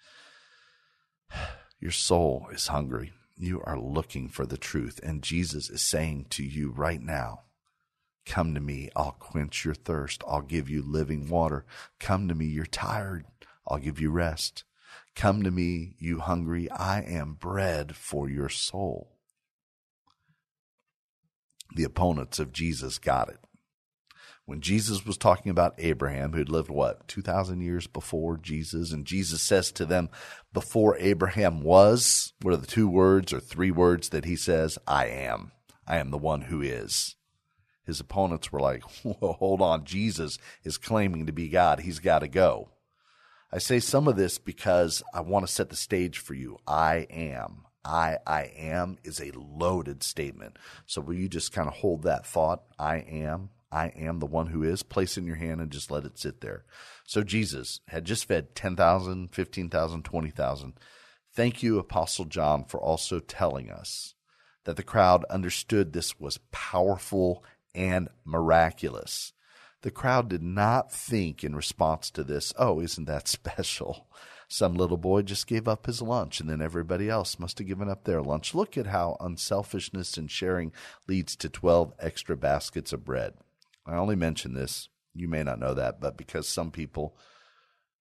Your 1.80 1.90
soul 1.92 2.48
is 2.52 2.68
hungry. 2.68 3.12
You 3.36 3.62
are 3.64 3.78
looking 3.78 4.28
for 4.28 4.46
the 4.46 4.56
truth. 4.56 5.00
And 5.02 5.22
Jesus 5.22 5.70
is 5.70 5.82
saying 5.82 6.26
to 6.30 6.42
you 6.44 6.70
right 6.70 7.00
now, 7.00 7.42
Come 8.26 8.52
to 8.54 8.60
me. 8.60 8.90
I'll 8.94 9.16
quench 9.18 9.64
your 9.64 9.74
thirst. 9.74 10.22
I'll 10.28 10.42
give 10.42 10.68
you 10.68 10.82
living 10.82 11.28
water. 11.28 11.64
Come 11.98 12.28
to 12.28 12.34
me. 12.34 12.46
You're 12.46 12.66
tired. 12.66 13.24
I'll 13.68 13.78
give 13.78 14.00
you 14.00 14.10
rest. 14.10 14.64
Come 15.14 15.42
to 15.42 15.50
me, 15.50 15.94
you 15.98 16.20
hungry. 16.20 16.70
I 16.70 17.02
am 17.02 17.34
bread 17.34 17.94
for 17.94 18.28
your 18.28 18.48
soul. 18.48 19.18
The 21.74 21.84
opponents 21.84 22.38
of 22.38 22.52
Jesus 22.52 22.98
got 22.98 23.28
it. 23.28 23.38
When 24.46 24.62
Jesus 24.62 25.04
was 25.04 25.18
talking 25.18 25.50
about 25.50 25.74
Abraham, 25.76 26.32
who'd 26.32 26.48
lived 26.48 26.70
what, 26.70 27.06
2,000 27.06 27.60
years 27.60 27.86
before 27.86 28.38
Jesus, 28.38 28.92
and 28.92 29.04
Jesus 29.04 29.42
says 29.42 29.70
to 29.72 29.84
them, 29.84 30.08
Before 30.54 30.96
Abraham 30.98 31.62
was, 31.62 32.32
what 32.40 32.54
are 32.54 32.58
the 32.58 32.66
two 32.66 32.88
words 32.88 33.30
or 33.30 33.40
three 33.40 33.70
words 33.70 34.08
that 34.08 34.24
he 34.24 34.36
says? 34.36 34.78
I 34.86 35.06
am. 35.08 35.52
I 35.86 35.98
am 35.98 36.10
the 36.10 36.16
one 36.16 36.42
who 36.42 36.62
is. 36.62 37.16
His 37.84 38.00
opponents 38.00 38.50
were 38.50 38.60
like, 38.60 38.82
Hold 39.20 39.60
on, 39.60 39.84
Jesus 39.84 40.38
is 40.64 40.78
claiming 40.78 41.26
to 41.26 41.32
be 41.32 41.48
God. 41.48 41.80
He's 41.80 41.98
got 41.98 42.20
to 42.20 42.28
go. 42.28 42.70
I 43.50 43.58
say 43.58 43.80
some 43.80 44.08
of 44.08 44.16
this 44.16 44.38
because 44.38 45.02
I 45.14 45.22
want 45.22 45.46
to 45.46 45.52
set 45.52 45.70
the 45.70 45.76
stage 45.76 46.18
for 46.18 46.34
you. 46.34 46.58
I 46.66 47.06
am. 47.10 47.64
I, 47.84 48.18
I 48.26 48.52
am 48.56 48.98
is 49.04 49.20
a 49.20 49.32
loaded 49.34 50.02
statement. 50.02 50.58
So 50.86 51.00
will 51.00 51.14
you 51.14 51.28
just 51.28 51.52
kind 51.52 51.68
of 51.68 51.74
hold 51.74 52.02
that 52.02 52.26
thought? 52.26 52.62
I 52.78 52.96
am. 52.98 53.50
I 53.72 53.88
am 53.88 54.18
the 54.18 54.26
one 54.26 54.48
who 54.48 54.62
is. 54.62 54.82
Place 54.82 55.16
in 55.16 55.24
your 55.24 55.36
hand 55.36 55.60
and 55.60 55.70
just 55.70 55.90
let 55.90 56.04
it 56.04 56.18
sit 56.18 56.42
there. 56.42 56.64
So 57.06 57.22
Jesus 57.22 57.80
had 57.88 58.04
just 58.04 58.26
fed 58.26 58.54
10,000, 58.54 59.28
15,000, 59.32 60.02
20,000. 60.04 60.74
Thank 61.34 61.62
you, 61.62 61.78
Apostle 61.78 62.24
John, 62.26 62.64
for 62.64 62.80
also 62.80 63.20
telling 63.20 63.70
us 63.70 64.14
that 64.64 64.76
the 64.76 64.82
crowd 64.82 65.24
understood 65.30 65.92
this 65.92 66.20
was 66.20 66.38
powerful 66.50 67.42
and 67.74 68.08
miraculous. 68.24 69.32
The 69.82 69.90
crowd 69.92 70.28
did 70.28 70.42
not 70.42 70.92
think 70.92 71.44
in 71.44 71.54
response 71.54 72.10
to 72.10 72.24
this, 72.24 72.52
oh, 72.58 72.80
isn't 72.80 73.06
that 73.06 73.28
special? 73.28 74.08
Some 74.48 74.74
little 74.74 74.96
boy 74.96 75.22
just 75.22 75.46
gave 75.46 75.68
up 75.68 75.86
his 75.86 76.02
lunch, 76.02 76.40
and 76.40 76.48
then 76.48 76.62
everybody 76.62 77.08
else 77.08 77.38
must 77.38 77.58
have 77.58 77.68
given 77.68 77.88
up 77.88 78.04
their 78.04 78.22
lunch. 78.22 78.54
Look 78.54 78.76
at 78.76 78.86
how 78.86 79.16
unselfishness 79.20 80.16
and 80.16 80.30
sharing 80.30 80.72
leads 81.06 81.36
to 81.36 81.48
12 81.48 81.92
extra 82.00 82.36
baskets 82.36 82.92
of 82.92 83.04
bread. 83.04 83.34
I 83.86 83.94
only 83.96 84.16
mention 84.16 84.54
this, 84.54 84.88
you 85.14 85.28
may 85.28 85.42
not 85.42 85.60
know 85.60 85.74
that, 85.74 86.00
but 86.00 86.16
because 86.16 86.48
some 86.48 86.70
people 86.70 87.16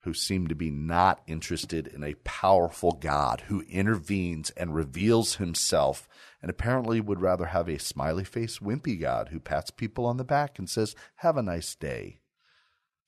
who 0.02 0.14
seem 0.14 0.48
to 0.48 0.56
be 0.56 0.70
not 0.70 1.22
interested 1.28 1.88
in 1.88 2.04
a 2.04 2.16
powerful 2.24 2.92
God 2.92 3.44
who 3.48 3.64
intervenes 3.70 4.50
and 4.52 4.74
reveals 4.74 5.36
himself, 5.36 6.08
and 6.42 6.50
apparently 6.50 7.02
would 7.02 7.20
rather 7.20 7.48
have 7.48 7.68
a 7.68 7.80
smiley 7.80 8.24
face, 8.24 8.60
wimpy 8.60 9.00
God 9.00 9.30
who 9.30 9.40
pats 9.40 9.72
people 9.72 10.06
on 10.06 10.18
the 10.18 10.24
back 10.24 10.60
and 10.60 10.70
says, 10.70 10.96
Have 11.18 11.38
a 11.38 11.44
nice 11.44 11.76
day. 11.76 12.20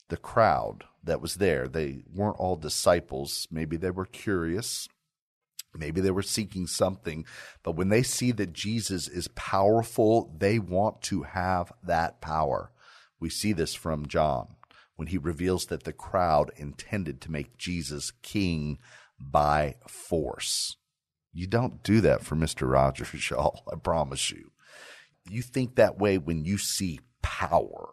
The 0.09 0.17
crowd 0.17 0.85
that 1.03 1.21
was 1.21 1.35
there, 1.35 1.67
they 1.67 2.01
weren't 2.11 2.39
all 2.39 2.55
disciples. 2.55 3.47
Maybe 3.51 3.77
they 3.77 3.91
were 3.91 4.05
curious. 4.05 4.87
Maybe 5.75 6.01
they 6.01 6.11
were 6.11 6.23
seeking 6.23 6.65
something, 6.65 7.25
but 7.61 7.73
when 7.73 7.89
they 7.89 8.01
see 8.01 8.31
that 8.31 8.53
Jesus 8.53 9.07
is 9.07 9.27
powerful, 9.29 10.33
they 10.35 10.57
want 10.57 11.03
to 11.03 11.21
have 11.21 11.71
that 11.83 12.21
power. 12.21 12.71
We 13.19 13.29
see 13.29 13.53
this 13.53 13.75
from 13.75 14.07
John 14.07 14.55
when 14.99 15.07
he 15.07 15.17
reveals 15.17 15.67
that 15.67 15.85
the 15.85 15.93
crowd 15.93 16.51
intended 16.57 17.21
to 17.21 17.31
make 17.31 17.57
Jesus 17.57 18.11
king 18.21 18.77
by 19.17 19.75
force. 19.87 20.75
You 21.31 21.47
don't 21.47 21.81
do 21.83 22.01
that 22.01 22.25
for 22.25 22.35
Mr. 22.35 22.69
Rogers, 22.69 23.29
y'all. 23.29 23.63
I 23.71 23.77
promise 23.77 24.29
you. 24.29 24.51
You 25.29 25.41
think 25.41 25.75
that 25.75 25.97
way 25.97 26.17
when 26.17 26.43
you 26.43 26.57
see 26.57 26.99
power. 27.21 27.91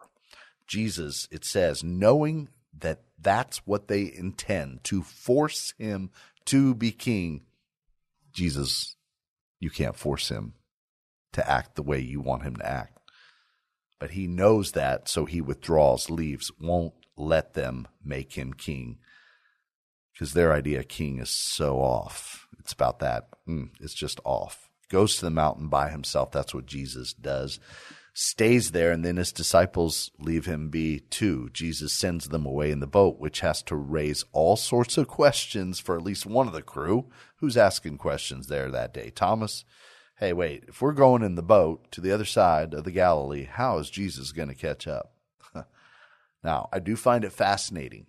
Jesus, 0.67 1.29
it 1.31 1.45
says, 1.45 1.81
knowing 1.81 2.49
that 2.77 3.03
that's 3.17 3.65
what 3.65 3.87
they 3.87 4.11
intend 4.13 4.83
to 4.83 5.01
force 5.01 5.73
him 5.77 6.09
to 6.47 6.75
be 6.75 6.91
king. 6.91 7.45
Jesus, 8.33 8.97
you 9.61 9.69
can't 9.69 9.95
force 9.95 10.27
him 10.27 10.55
to 11.31 11.49
act 11.49 11.77
the 11.77 11.83
way 11.83 12.01
you 12.01 12.19
want 12.19 12.43
him 12.43 12.57
to 12.57 12.69
act. 12.69 12.96
But 13.99 14.11
he 14.11 14.27
knows 14.27 14.73
that, 14.73 15.09
so 15.09 15.25
he 15.25 15.41
withdraws, 15.41 16.09
leaves, 16.09 16.51
won't 16.59 16.93
let 17.15 17.53
them 17.53 17.87
make 18.03 18.33
him 18.33 18.53
king. 18.53 18.99
Because 20.13 20.33
their 20.33 20.53
idea 20.53 20.79
of 20.79 20.87
king 20.87 21.19
is 21.19 21.29
so 21.29 21.77
off. 21.77 22.47
It's 22.59 22.73
about 22.73 22.99
that. 22.99 23.27
Mm, 23.47 23.69
it's 23.79 23.93
just 23.93 24.19
off. 24.23 24.69
Goes 24.89 25.17
to 25.17 25.25
the 25.25 25.31
mountain 25.31 25.67
by 25.67 25.89
himself. 25.89 26.31
That's 26.31 26.53
what 26.53 26.65
Jesus 26.65 27.13
does. 27.13 27.59
Stays 28.13 28.71
there, 28.71 28.91
and 28.91 29.05
then 29.05 29.17
his 29.17 29.31
disciples 29.31 30.09
leave 30.17 30.45
him 30.47 30.69
be 30.69 30.99
too. 30.99 31.49
Jesus 31.53 31.93
sends 31.93 32.29
them 32.29 32.47
away 32.47 32.71
in 32.71 32.79
the 32.79 32.87
boat, 32.87 33.19
which 33.19 33.41
has 33.41 33.61
to 33.63 33.75
raise 33.75 34.25
all 34.31 34.55
sorts 34.55 34.97
of 34.97 35.07
questions 35.07 35.79
for 35.79 35.95
at 35.95 36.03
least 36.03 36.25
one 36.25 36.47
of 36.47 36.53
the 36.53 36.63
crew. 36.63 37.09
Who's 37.37 37.57
asking 37.57 37.99
questions 37.99 38.47
there 38.47 38.71
that 38.71 38.93
day? 38.93 39.11
Thomas? 39.11 39.65
Hey, 40.17 40.33
wait, 40.33 40.63
if 40.67 40.81
we're 40.81 40.93
going 40.93 41.21
in 41.21 41.35
the 41.35 41.43
boat 41.43 41.91
to 41.91 42.01
the 42.01 42.11
other 42.11 42.25
side 42.25 42.73
of 42.73 42.83
the 42.83 42.91
Galilee, 42.91 43.45
how 43.45 43.77
is 43.77 43.89
Jesus 43.89 44.31
going 44.31 44.49
to 44.49 44.55
catch 44.55 44.87
up? 44.87 45.13
now, 46.43 46.69
I 46.73 46.79
do 46.79 46.95
find 46.95 47.23
it 47.23 47.31
fascinating. 47.31 48.07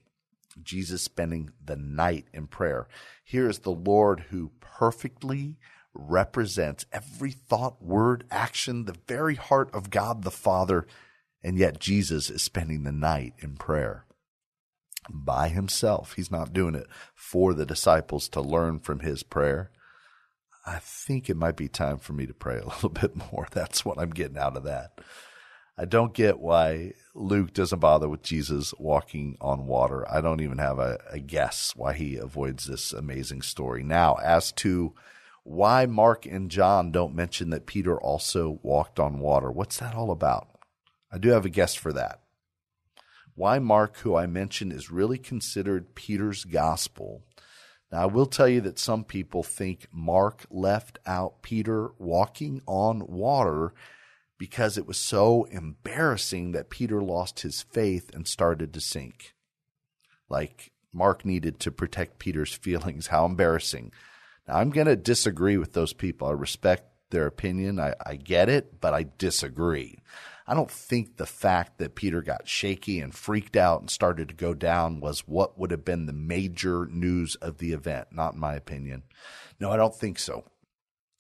Jesus 0.62 1.02
spending 1.02 1.50
the 1.64 1.76
night 1.76 2.26
in 2.32 2.46
prayer. 2.46 2.88
Here 3.22 3.48
is 3.48 3.60
the 3.60 3.70
Lord 3.70 4.24
who 4.30 4.50
perfectly 4.60 5.56
represents 5.94 6.86
every 6.92 7.30
thought, 7.30 7.82
word, 7.82 8.24
action, 8.30 8.84
the 8.84 8.96
very 9.06 9.34
heart 9.34 9.70
of 9.74 9.90
God 9.90 10.22
the 10.22 10.30
Father, 10.30 10.86
And 11.42 11.56
yet 11.56 11.78
Jesus 11.78 12.30
is 12.30 12.42
spending 12.42 12.82
the 12.82 12.92
night 12.92 13.34
in 13.38 13.56
prayer 13.56 14.04
by 15.08 15.48
himself. 15.48 16.14
He's 16.14 16.30
not 16.30 16.52
doing 16.52 16.74
it 16.74 16.86
for 17.14 17.54
the 17.54 17.66
disciples 17.66 18.28
to 18.30 18.40
learn 18.40 18.80
from 18.80 19.00
his 19.00 19.22
prayer. 19.22 19.70
I 20.68 20.80
think 20.80 21.30
it 21.30 21.36
might 21.36 21.56
be 21.56 21.68
time 21.68 21.96
for 21.98 22.12
me 22.12 22.26
to 22.26 22.34
pray 22.34 22.58
a 22.58 22.64
little 22.68 22.90
bit 22.90 23.16
more. 23.32 23.48
That's 23.50 23.84
what 23.84 23.98
I'm 23.98 24.10
getting 24.10 24.38
out 24.38 24.56
of 24.56 24.64
that. 24.64 25.00
I 25.78 25.84
don't 25.84 26.12
get 26.12 26.40
why 26.40 26.92
Luke 27.14 27.52
doesn't 27.52 27.78
bother 27.78 28.08
with 28.08 28.22
Jesus 28.22 28.74
walking 28.78 29.36
on 29.40 29.66
water. 29.66 30.04
I 30.10 30.20
don't 30.20 30.40
even 30.40 30.58
have 30.58 30.78
a, 30.78 30.98
a, 31.08 31.20
guess 31.20 31.72
why 31.76 31.92
he 31.92 32.16
avoids 32.16 32.66
this 32.66 32.92
amazing 32.92 33.42
story. 33.42 33.84
Now, 33.84 34.16
as 34.16 34.50
to 34.52 34.94
why 35.44 35.86
Mark 35.86 36.26
and 36.26 36.50
John 36.50 36.90
don't 36.90 37.14
mention 37.14 37.50
that 37.50 37.66
Peter 37.66 37.98
also 37.98 38.58
walked 38.62 38.98
on 38.98 39.20
water, 39.20 39.52
what's 39.52 39.78
that 39.78 39.94
all 39.94 40.10
about? 40.10 40.48
I 41.12 41.18
do 41.18 41.30
have 41.30 41.44
a 41.44 41.50
guess 41.50 41.76
for 41.76 41.92
that. 41.92 42.22
Why 43.36 43.60
Mark, 43.60 43.98
who 43.98 44.16
I 44.16 44.26
mentioned, 44.26 44.72
is 44.72 44.90
really 44.90 45.16
considered 45.16 45.94
Peter's 45.94 46.44
gospel. 46.44 47.22
Now, 47.90 48.02
I 48.02 48.06
will 48.06 48.26
tell 48.26 48.48
you 48.48 48.60
that 48.62 48.78
some 48.78 49.04
people 49.04 49.42
think 49.42 49.86
Mark 49.90 50.44
left 50.50 50.98
out 51.06 51.42
Peter 51.42 51.90
walking 51.98 52.60
on 52.66 53.06
water 53.06 53.72
because 54.36 54.76
it 54.76 54.86
was 54.86 54.98
so 54.98 55.44
embarrassing 55.44 56.52
that 56.52 56.70
Peter 56.70 57.02
lost 57.02 57.40
his 57.40 57.62
faith 57.62 58.10
and 58.14 58.28
started 58.28 58.72
to 58.74 58.80
sink. 58.80 59.34
Like 60.28 60.72
Mark 60.92 61.24
needed 61.24 61.58
to 61.60 61.72
protect 61.72 62.18
Peter's 62.18 62.54
feelings. 62.62 63.08
How 63.08 63.24
embarrassing. 63.24 63.92
Now, 64.46 64.56
I'm 64.56 64.70
going 64.70 64.86
to 64.86 64.96
disagree 64.96 65.56
with 65.56 65.72
those 65.72 65.92
people. 65.92 66.28
I 66.28 66.32
respect 66.32 66.84
their 67.10 67.26
opinion. 67.26 67.80
I, 67.80 67.94
I 68.04 68.16
get 68.16 68.48
it, 68.48 68.80
but 68.80 68.94
I 68.94 69.06
disagree. 69.16 70.02
I 70.50 70.54
don't 70.54 70.70
think 70.70 71.18
the 71.18 71.26
fact 71.26 71.76
that 71.76 71.94
Peter 71.94 72.22
got 72.22 72.48
shaky 72.48 73.00
and 73.00 73.14
freaked 73.14 73.54
out 73.54 73.82
and 73.82 73.90
started 73.90 74.28
to 74.28 74.34
go 74.34 74.54
down 74.54 74.98
was 74.98 75.28
what 75.28 75.58
would 75.58 75.70
have 75.70 75.84
been 75.84 76.06
the 76.06 76.14
major 76.14 76.86
news 76.86 77.34
of 77.34 77.58
the 77.58 77.72
event, 77.72 78.08
not 78.12 78.32
in 78.32 78.40
my 78.40 78.54
opinion. 78.54 79.02
No, 79.60 79.70
I 79.70 79.76
don't 79.76 79.94
think 79.94 80.18
so. 80.18 80.44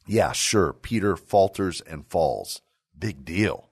Yeah, 0.06 0.32
sure, 0.32 0.72
Peter 0.72 1.14
falters 1.14 1.82
and 1.82 2.06
falls. 2.06 2.62
Big 2.98 3.26
deal. 3.26 3.68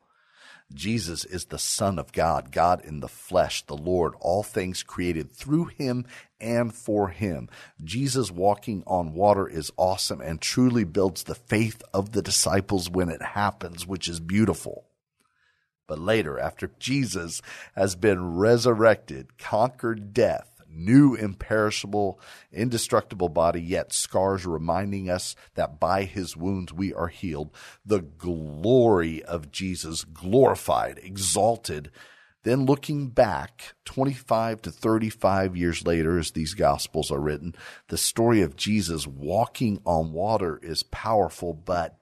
Jesus 0.74 1.24
is 1.24 1.46
the 1.46 1.58
Son 1.58 1.98
of 1.98 2.12
God, 2.12 2.52
God 2.52 2.84
in 2.84 3.00
the 3.00 3.08
flesh, 3.08 3.64
the 3.64 3.78
Lord, 3.78 4.12
all 4.20 4.42
things 4.42 4.82
created 4.82 5.32
through 5.32 5.66
him 5.66 6.04
and 6.38 6.74
for 6.74 7.08
him. 7.08 7.48
Jesus 7.82 8.30
walking 8.30 8.82
on 8.86 9.14
water 9.14 9.48
is 9.48 9.72
awesome 9.78 10.20
and 10.20 10.38
truly 10.38 10.84
builds 10.84 11.22
the 11.22 11.34
faith 11.34 11.82
of 11.94 12.12
the 12.12 12.20
disciples 12.20 12.90
when 12.90 13.08
it 13.08 13.22
happens, 13.22 13.86
which 13.86 14.06
is 14.06 14.20
beautiful. 14.20 14.84
But 15.86 15.98
later, 15.98 16.38
after 16.38 16.70
Jesus 16.78 17.42
has 17.74 17.94
been 17.94 18.36
resurrected, 18.36 19.38
conquered 19.38 20.12
death, 20.12 20.56
new 20.68 21.14
imperishable, 21.14 22.20
indestructible 22.52 23.28
body, 23.28 23.60
yet 23.60 23.92
scars 23.92 24.44
reminding 24.44 25.08
us 25.08 25.34
that 25.54 25.80
by 25.80 26.04
his 26.04 26.36
wounds 26.36 26.72
we 26.72 26.92
are 26.92 27.08
healed. 27.08 27.50
The 27.84 28.00
glory 28.00 29.22
of 29.22 29.50
Jesus 29.50 30.04
glorified, 30.04 30.98
exalted. 31.02 31.90
Then 32.42 32.64
looking 32.64 33.08
back 33.08 33.74
25 33.86 34.62
to 34.62 34.70
35 34.70 35.56
years 35.56 35.84
later, 35.86 36.18
as 36.18 36.30
these 36.30 36.54
gospels 36.54 37.10
are 37.10 37.20
written, 37.20 37.54
the 37.88 37.98
story 37.98 38.42
of 38.42 38.56
Jesus 38.56 39.06
walking 39.06 39.80
on 39.84 40.12
water 40.12 40.60
is 40.62 40.82
powerful, 40.84 41.52
but 41.52 41.98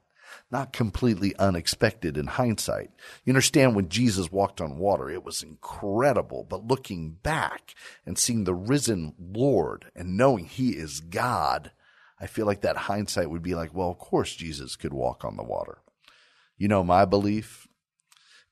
not 0.51 0.73
completely 0.73 1.35
unexpected 1.37 2.17
in 2.17 2.27
hindsight. 2.27 2.91
You 3.23 3.31
understand 3.31 3.75
when 3.75 3.89
Jesus 3.89 4.31
walked 4.31 4.61
on 4.61 4.77
water, 4.77 5.09
it 5.09 5.23
was 5.23 5.43
incredible. 5.43 6.45
But 6.47 6.67
looking 6.67 7.11
back 7.11 7.75
and 8.05 8.17
seeing 8.17 8.43
the 8.43 8.53
risen 8.53 9.13
Lord 9.19 9.91
and 9.95 10.17
knowing 10.17 10.45
he 10.45 10.71
is 10.71 10.99
God, 10.99 11.71
I 12.19 12.27
feel 12.27 12.45
like 12.45 12.61
that 12.61 12.77
hindsight 12.77 13.29
would 13.29 13.43
be 13.43 13.55
like, 13.55 13.73
well, 13.73 13.89
of 13.89 13.97
course 13.97 14.35
Jesus 14.35 14.75
could 14.75 14.93
walk 14.93 15.25
on 15.25 15.37
the 15.37 15.43
water. 15.43 15.79
You 16.57 16.67
know, 16.67 16.83
my 16.83 17.05
belief, 17.05 17.67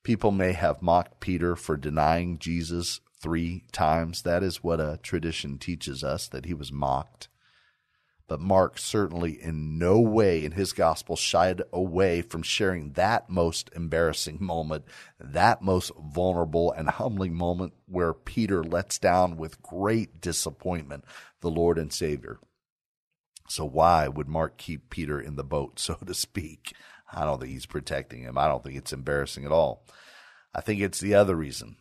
people 0.04 0.32
may 0.32 0.52
have 0.52 0.82
mocked 0.82 1.22
Peter 1.22 1.56
for 1.56 1.78
denying 1.78 2.38
Jesus 2.38 3.00
three 3.22 3.64
times. 3.72 4.24
That 4.24 4.44
is 4.44 4.64
what 4.64 4.82
a 4.82 5.00
tradition 5.02 5.58
teaches 5.58 6.04
us, 6.04 6.28
that 6.28 6.46
he 6.46 6.54
was 6.54 6.72
mocked. 6.72 7.30
But 8.28 8.40
Mark 8.40 8.80
certainly 8.80 9.42
in 9.42 9.78
no 9.78 10.00
way 10.00 10.46
in 10.46 10.54
his 10.54 10.72
gospel 10.72 11.16
shied 11.16 11.62
away 11.74 12.22
from 12.22 12.42
sharing 12.42 12.94
that 12.94 13.30
most 13.30 13.70
embarrassing 13.76 14.38
moment, 14.40 14.86
that 15.20 15.62
most 15.62 15.92
vulnerable 16.00 16.72
and 16.72 16.90
humbling 16.90 17.36
moment 17.36 17.74
where 17.86 18.14
Peter 18.14 18.64
lets 18.64 18.98
down 18.98 19.36
with 19.36 19.62
great 19.62 20.22
disappointment 20.22 21.04
the 21.42 21.52
Lord 21.52 21.78
and 21.78 21.92
Savior. 21.92 22.40
So 23.50 23.66
why 23.66 24.08
would 24.08 24.30
Mark 24.30 24.58
keep 24.58 24.90
Peter 24.90 25.20
in 25.20 25.36
the 25.36 25.44
boat, 25.44 25.78
so 25.80 25.96
to 25.96 26.14
speak? 26.14 26.74
I 27.12 27.26
don't 27.26 27.40
think 27.40 27.52
he's 27.52 27.66
protecting 27.66 28.22
him. 28.22 28.38
I 28.38 28.48
don't 28.48 28.64
think 28.64 28.76
it's 28.76 28.94
embarrassing 28.94 29.46
at 29.46 29.52
all. 29.52 29.86
I 30.56 30.62
think 30.62 30.82
it's 30.82 31.00
the 31.00 31.14
other 31.14 31.36
reason. 31.36 31.78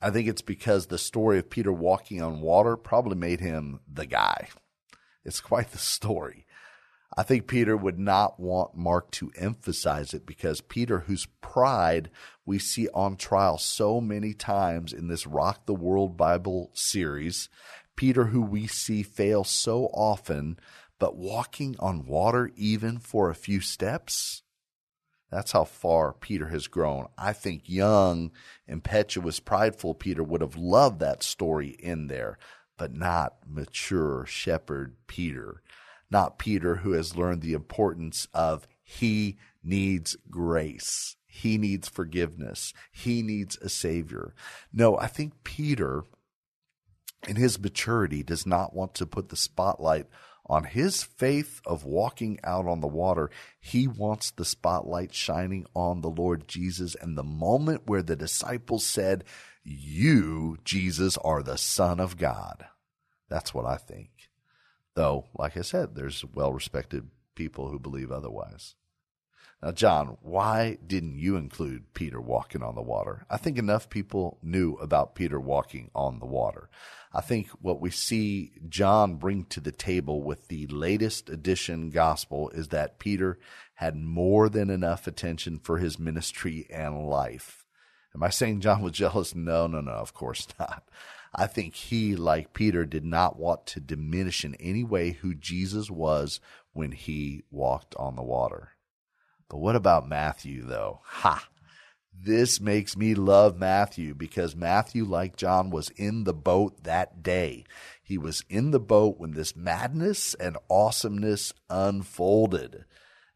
I 0.00 0.10
think 0.10 0.28
it's 0.28 0.42
because 0.42 0.86
the 0.86 0.98
story 0.98 1.38
of 1.38 1.50
Peter 1.50 1.72
walking 1.72 2.22
on 2.22 2.40
water 2.40 2.76
probably 2.76 3.16
made 3.16 3.40
him 3.40 3.80
the 3.86 4.06
guy. 4.06 4.48
It's 5.24 5.40
quite 5.40 5.70
the 5.72 5.78
story. 5.78 6.46
I 7.16 7.24
think 7.24 7.48
Peter 7.48 7.76
would 7.76 7.98
not 7.98 8.38
want 8.38 8.76
Mark 8.76 9.10
to 9.12 9.32
emphasize 9.36 10.14
it 10.14 10.24
because 10.24 10.60
Peter, 10.60 11.00
whose 11.00 11.26
pride 11.40 12.08
we 12.46 12.58
see 12.58 12.88
on 12.94 13.16
trial 13.16 13.58
so 13.58 14.00
many 14.00 14.32
times 14.32 14.92
in 14.92 15.08
this 15.08 15.26
Rock 15.26 15.66
the 15.66 15.74
World 15.74 16.16
Bible 16.16 16.70
series, 16.72 17.48
Peter, 17.96 18.26
who 18.26 18.40
we 18.40 18.66
see 18.66 19.02
fail 19.02 19.42
so 19.42 19.86
often, 19.86 20.58
but 21.00 21.16
walking 21.16 21.74
on 21.80 22.06
water 22.06 22.50
even 22.56 22.98
for 22.98 23.28
a 23.28 23.34
few 23.34 23.60
steps, 23.60 24.42
that's 25.30 25.52
how 25.52 25.64
far 25.64 26.12
Peter 26.12 26.48
has 26.48 26.66
grown. 26.66 27.06
I 27.18 27.32
think 27.32 27.68
young, 27.68 28.30
impetuous, 28.66 29.40
prideful 29.40 29.94
Peter 29.94 30.22
would 30.22 30.40
have 30.40 30.56
loved 30.56 31.00
that 31.00 31.22
story 31.22 31.76
in 31.78 32.06
there 32.06 32.38
but 32.80 32.94
not 32.94 33.34
mature 33.46 34.24
shepherd 34.24 34.96
Peter, 35.06 35.60
not 36.10 36.38
Peter 36.38 36.76
who 36.76 36.92
has 36.92 37.14
learned 37.14 37.42
the 37.42 37.52
importance 37.52 38.26
of 38.32 38.66
he 38.82 39.36
needs 39.62 40.16
grace. 40.30 41.16
He 41.26 41.58
needs 41.58 41.90
forgiveness. 41.90 42.72
He 42.90 43.20
needs 43.20 43.58
a 43.58 43.68
savior. 43.68 44.34
No, 44.72 44.96
I 44.96 45.08
think 45.08 45.44
Peter, 45.44 46.04
in 47.28 47.36
his 47.36 47.60
maturity, 47.60 48.22
does 48.22 48.46
not 48.46 48.74
want 48.74 48.94
to 48.94 49.04
put 49.04 49.28
the 49.28 49.36
spotlight 49.36 50.06
on 50.46 50.64
his 50.64 51.02
faith 51.02 51.60
of 51.66 51.84
walking 51.84 52.38
out 52.42 52.66
on 52.66 52.80
the 52.80 52.88
water. 52.88 53.30
He 53.60 53.86
wants 53.86 54.30
the 54.30 54.46
spotlight 54.46 55.14
shining 55.14 55.66
on 55.74 56.00
the 56.00 56.08
Lord 56.08 56.48
Jesus. 56.48 56.94
And 56.94 57.18
the 57.18 57.22
moment 57.22 57.82
where 57.84 58.02
the 58.02 58.16
disciples 58.16 58.86
said, 58.86 59.24
You, 59.62 60.58
Jesus, 60.64 61.16
are 61.18 61.42
the 61.42 61.58
Son 61.58 62.00
of 62.00 62.16
God. 62.16 62.66
That's 63.28 63.54
what 63.54 63.66
I 63.66 63.76
think. 63.76 64.10
Though, 64.94 65.26
like 65.34 65.56
I 65.56 65.62
said, 65.62 65.94
there's 65.94 66.24
well 66.24 66.52
respected 66.52 67.08
people 67.34 67.68
who 67.68 67.78
believe 67.78 68.10
otherwise. 68.10 68.74
Now, 69.62 69.72
John, 69.72 70.16
why 70.22 70.78
didn't 70.86 71.18
you 71.18 71.36
include 71.36 71.92
Peter 71.92 72.20
walking 72.20 72.62
on 72.62 72.74
the 72.74 72.82
water? 72.82 73.26
I 73.28 73.36
think 73.36 73.58
enough 73.58 73.90
people 73.90 74.38
knew 74.42 74.74
about 74.74 75.14
Peter 75.14 75.38
walking 75.38 75.90
on 75.94 76.18
the 76.18 76.26
water. 76.26 76.70
I 77.12 77.20
think 77.20 77.48
what 77.60 77.80
we 77.80 77.90
see 77.90 78.52
John 78.68 79.16
bring 79.16 79.44
to 79.46 79.60
the 79.60 79.72
table 79.72 80.22
with 80.22 80.48
the 80.48 80.66
latest 80.68 81.28
edition 81.28 81.90
gospel 81.90 82.48
is 82.50 82.68
that 82.68 82.98
Peter 82.98 83.38
had 83.74 83.96
more 83.96 84.48
than 84.48 84.70
enough 84.70 85.06
attention 85.06 85.58
for 85.58 85.76
his 85.76 85.98
ministry 85.98 86.66
and 86.70 87.06
life. 87.06 87.59
Am 88.14 88.22
I 88.22 88.30
saying 88.30 88.60
John 88.60 88.82
was 88.82 88.92
jealous? 88.94 89.34
No, 89.34 89.66
no, 89.66 89.80
no, 89.80 89.92
of 89.92 90.14
course 90.14 90.46
not. 90.58 90.84
I 91.34 91.46
think 91.46 91.74
he, 91.74 92.16
like 92.16 92.54
Peter, 92.54 92.84
did 92.84 93.04
not 93.04 93.38
want 93.38 93.66
to 93.66 93.80
diminish 93.80 94.44
in 94.44 94.56
any 94.56 94.82
way 94.82 95.12
who 95.12 95.34
Jesus 95.34 95.90
was 95.90 96.40
when 96.72 96.92
he 96.92 97.44
walked 97.50 97.94
on 97.96 98.16
the 98.16 98.22
water. 98.22 98.70
But 99.48 99.58
what 99.58 99.76
about 99.76 100.08
Matthew, 100.08 100.64
though? 100.64 101.00
Ha! 101.04 101.48
This 102.12 102.60
makes 102.60 102.96
me 102.96 103.14
love 103.14 103.58
Matthew 103.58 104.14
because 104.14 104.54
Matthew, 104.54 105.04
like 105.04 105.36
John, 105.36 105.70
was 105.70 105.90
in 105.90 106.24
the 106.24 106.34
boat 106.34 106.84
that 106.84 107.22
day. 107.22 107.64
He 108.02 108.18
was 108.18 108.44
in 108.50 108.72
the 108.72 108.80
boat 108.80 109.18
when 109.18 109.32
this 109.32 109.56
madness 109.56 110.34
and 110.34 110.58
awesomeness 110.68 111.52
unfolded. 111.70 112.84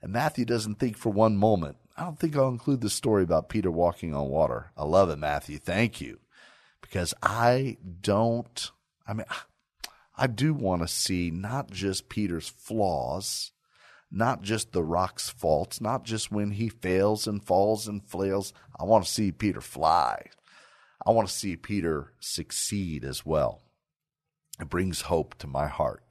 And 0.02 0.12
Matthew 0.12 0.44
doesn't 0.44 0.78
think 0.78 0.98
for 0.98 1.10
one 1.10 1.36
moment, 1.36 1.76
I 1.96 2.04
don't 2.04 2.18
think 2.18 2.36
I'll 2.36 2.48
include 2.48 2.80
the 2.80 2.90
story 2.90 3.22
about 3.22 3.48
Peter 3.48 3.70
walking 3.70 4.14
on 4.14 4.28
water. 4.28 4.72
I 4.76 4.84
love 4.84 5.10
it, 5.10 5.16
Matthew. 5.16 5.58
Thank 5.58 6.00
you 6.00 6.18
because 6.80 7.14
I 7.22 7.76
don't, 8.00 8.70
I 9.06 9.14
mean, 9.14 9.26
I 10.16 10.26
do 10.26 10.54
want 10.54 10.82
to 10.82 10.88
see 10.88 11.30
not 11.30 11.70
just 11.70 12.08
Peter's 12.08 12.48
flaws. 12.48 13.52
not 14.14 14.42
just 14.42 14.72
the 14.72 14.84
rock's 14.84 15.28
faults, 15.28 15.80
not 15.80 16.04
just 16.04 16.30
when 16.30 16.52
he 16.52 16.68
fails 16.68 17.26
and 17.26 17.42
falls 17.42 17.88
and 17.88 18.06
flails. 18.08 18.52
I 18.78 18.84
want 18.84 19.04
to 19.04 19.10
see 19.10 19.32
Peter 19.32 19.60
fly. 19.60 20.26
I 21.04 21.10
want 21.10 21.28
to 21.28 21.34
see 21.34 21.56
Peter 21.56 22.12
succeed 22.20 23.04
as 23.04 23.26
well. 23.26 23.60
It 24.60 24.70
brings 24.70 25.02
hope 25.02 25.34
to 25.38 25.48
my 25.48 25.66
heart. 25.66 26.04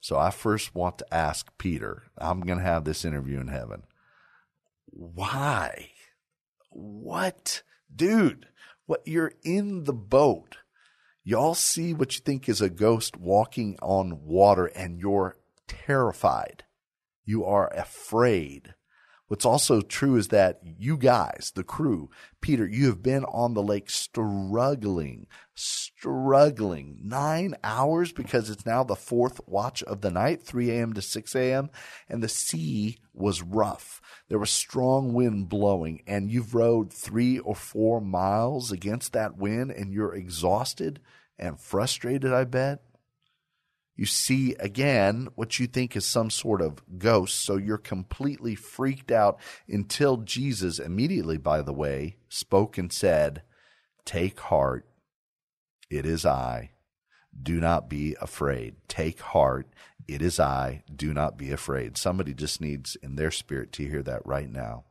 So 0.00 0.18
I 0.18 0.30
first 0.30 0.74
want 0.74 0.98
to 0.98 1.14
ask 1.14 1.56
Peter, 1.56 2.04
I'm 2.18 2.40
going 2.40 2.58
to 2.58 2.64
have 2.64 2.84
this 2.84 3.04
interview 3.04 3.38
in 3.40 3.48
heaven. 3.48 3.84
Why? 4.98 5.90
What? 6.70 7.62
Dude, 7.94 8.46
what 8.86 9.02
you're 9.04 9.34
in 9.44 9.84
the 9.84 9.92
boat. 9.92 10.56
Y'all 11.22 11.54
see 11.54 11.92
what 11.92 12.14
you 12.14 12.20
think 12.20 12.48
is 12.48 12.62
a 12.62 12.70
ghost 12.70 13.18
walking 13.18 13.76
on 13.82 14.24
water 14.24 14.66
and 14.66 14.98
you're 14.98 15.36
terrified. 15.68 16.64
You 17.26 17.44
are 17.44 17.68
afraid. 17.74 18.74
What's 19.28 19.44
also 19.44 19.80
true 19.80 20.16
is 20.16 20.28
that 20.28 20.60
you 20.62 20.96
guys, 20.96 21.52
the 21.54 21.64
crew, 21.64 22.10
Peter, 22.40 22.66
you 22.66 22.86
have 22.86 23.02
been 23.02 23.24
on 23.24 23.54
the 23.54 23.62
lake 23.62 23.90
struggling, 23.90 25.26
struggling 25.54 26.98
nine 27.02 27.56
hours 27.64 28.12
because 28.12 28.50
it's 28.50 28.64
now 28.64 28.84
the 28.84 28.94
fourth 28.94 29.40
watch 29.46 29.82
of 29.82 30.00
the 30.00 30.12
night, 30.12 30.42
3 30.42 30.70
a.m. 30.70 30.92
to 30.92 31.02
6 31.02 31.34
a.m. 31.34 31.70
And 32.08 32.22
the 32.22 32.28
sea 32.28 32.98
was 33.12 33.42
rough. 33.42 34.00
There 34.28 34.38
was 34.38 34.50
strong 34.50 35.12
wind 35.12 35.48
blowing 35.48 36.02
and 36.06 36.30
you've 36.30 36.54
rowed 36.54 36.92
three 36.92 37.40
or 37.40 37.56
four 37.56 38.00
miles 38.00 38.70
against 38.70 39.12
that 39.14 39.36
wind 39.36 39.72
and 39.72 39.92
you're 39.92 40.14
exhausted 40.14 41.00
and 41.38 41.60
frustrated, 41.60 42.32
I 42.32 42.44
bet 42.44 42.80
you 43.96 44.04
see 44.04 44.54
again 44.60 45.28
what 45.34 45.58
you 45.58 45.66
think 45.66 45.96
is 45.96 46.04
some 46.04 46.28
sort 46.28 46.60
of 46.60 46.82
ghost. 46.98 47.44
So 47.44 47.56
you're 47.56 47.78
completely 47.78 48.54
freaked 48.54 49.10
out 49.10 49.40
until 49.68 50.18
Jesus, 50.18 50.78
immediately, 50.78 51.38
by 51.38 51.62
the 51.62 51.72
way, 51.72 52.16
spoke 52.28 52.76
and 52.76 52.92
said, 52.92 53.42
Take 54.04 54.38
heart, 54.38 54.86
it 55.90 56.04
is 56.04 56.26
I. 56.26 56.72
Do 57.40 57.60
not 57.60 57.88
be 57.88 58.16
afraid. 58.20 58.76
Take 58.86 59.20
heart, 59.20 59.68
it 60.06 60.22
is 60.22 60.38
I. 60.38 60.84
Do 60.94 61.12
not 61.12 61.36
be 61.36 61.50
afraid. 61.50 61.96
Somebody 61.96 62.34
just 62.34 62.60
needs 62.60 62.96
in 63.02 63.16
their 63.16 63.30
spirit 63.30 63.72
to 63.72 63.88
hear 63.88 64.02
that 64.02 64.24
right 64.24 64.50
now. 64.50 64.84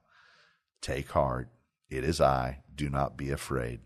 Take 0.82 1.12
heart, 1.12 1.50
it 1.90 2.04
is 2.04 2.20
I. 2.20 2.64
Do 2.74 2.90
not 2.90 3.18
be 3.18 3.30
afraid. 3.30 3.82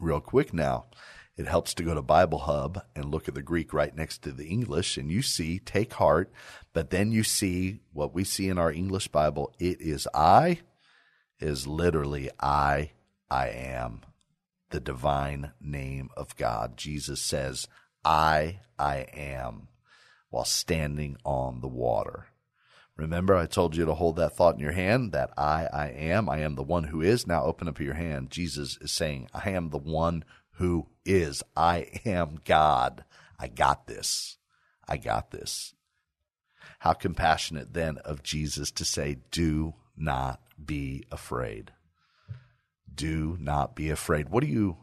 Real 0.00 0.20
quick 0.20 0.52
now 0.52 0.86
it 1.36 1.46
helps 1.46 1.74
to 1.74 1.82
go 1.82 1.94
to 1.94 2.02
Bible 2.02 2.38
Hub 2.40 2.82
and 2.94 3.06
look 3.06 3.26
at 3.26 3.34
the 3.34 3.42
Greek 3.42 3.72
right 3.72 3.94
next 3.94 4.22
to 4.22 4.32
the 4.32 4.46
English, 4.46 4.96
and 4.96 5.10
you 5.10 5.20
see, 5.20 5.58
take 5.58 5.94
heart. 5.94 6.30
But 6.72 6.90
then 6.90 7.10
you 7.10 7.24
see 7.24 7.80
what 7.92 8.14
we 8.14 8.24
see 8.24 8.48
in 8.48 8.58
our 8.58 8.70
English 8.70 9.08
Bible. 9.08 9.52
It 9.58 9.80
is 9.80 10.06
I, 10.14 10.60
is 11.40 11.66
literally 11.66 12.30
I, 12.40 12.92
I 13.28 13.48
am, 13.48 14.02
the 14.70 14.80
divine 14.80 15.52
name 15.60 16.10
of 16.16 16.36
God. 16.36 16.76
Jesus 16.76 17.20
says, 17.20 17.66
I, 18.04 18.60
I 18.78 19.06
am, 19.14 19.68
while 20.30 20.44
standing 20.44 21.16
on 21.24 21.60
the 21.60 21.68
water. 21.68 22.26
Remember, 22.96 23.34
I 23.34 23.46
told 23.46 23.74
you 23.74 23.84
to 23.86 23.94
hold 23.94 24.16
that 24.16 24.36
thought 24.36 24.54
in 24.54 24.60
your 24.60 24.72
hand 24.72 25.10
that 25.10 25.30
I, 25.36 25.66
I 25.72 25.88
am. 25.88 26.28
I 26.28 26.38
am 26.38 26.54
the 26.54 26.62
one 26.62 26.84
who 26.84 27.02
is. 27.02 27.26
Now 27.26 27.42
open 27.42 27.66
up 27.66 27.80
your 27.80 27.94
hand. 27.94 28.30
Jesus 28.30 28.78
is 28.80 28.92
saying, 28.92 29.28
I 29.34 29.50
am 29.50 29.70
the 29.70 29.78
one 29.78 30.24
who 30.58 30.86
is. 31.04 31.42
I 31.56 31.88
am 32.04 32.40
God. 32.44 33.04
I 33.38 33.48
got 33.48 33.86
this. 33.86 34.38
I 34.88 34.96
got 34.96 35.30
this. 35.30 35.74
How 36.80 36.92
compassionate 36.92 37.72
then 37.72 37.98
of 37.98 38.22
Jesus 38.22 38.70
to 38.72 38.84
say, 38.84 39.18
Do 39.30 39.74
not 39.96 40.40
be 40.62 41.04
afraid. 41.10 41.72
Do 42.92 43.36
not 43.40 43.74
be 43.74 43.90
afraid. 43.90 44.28
What 44.28 44.42
do 44.42 44.46
you 44.48 44.76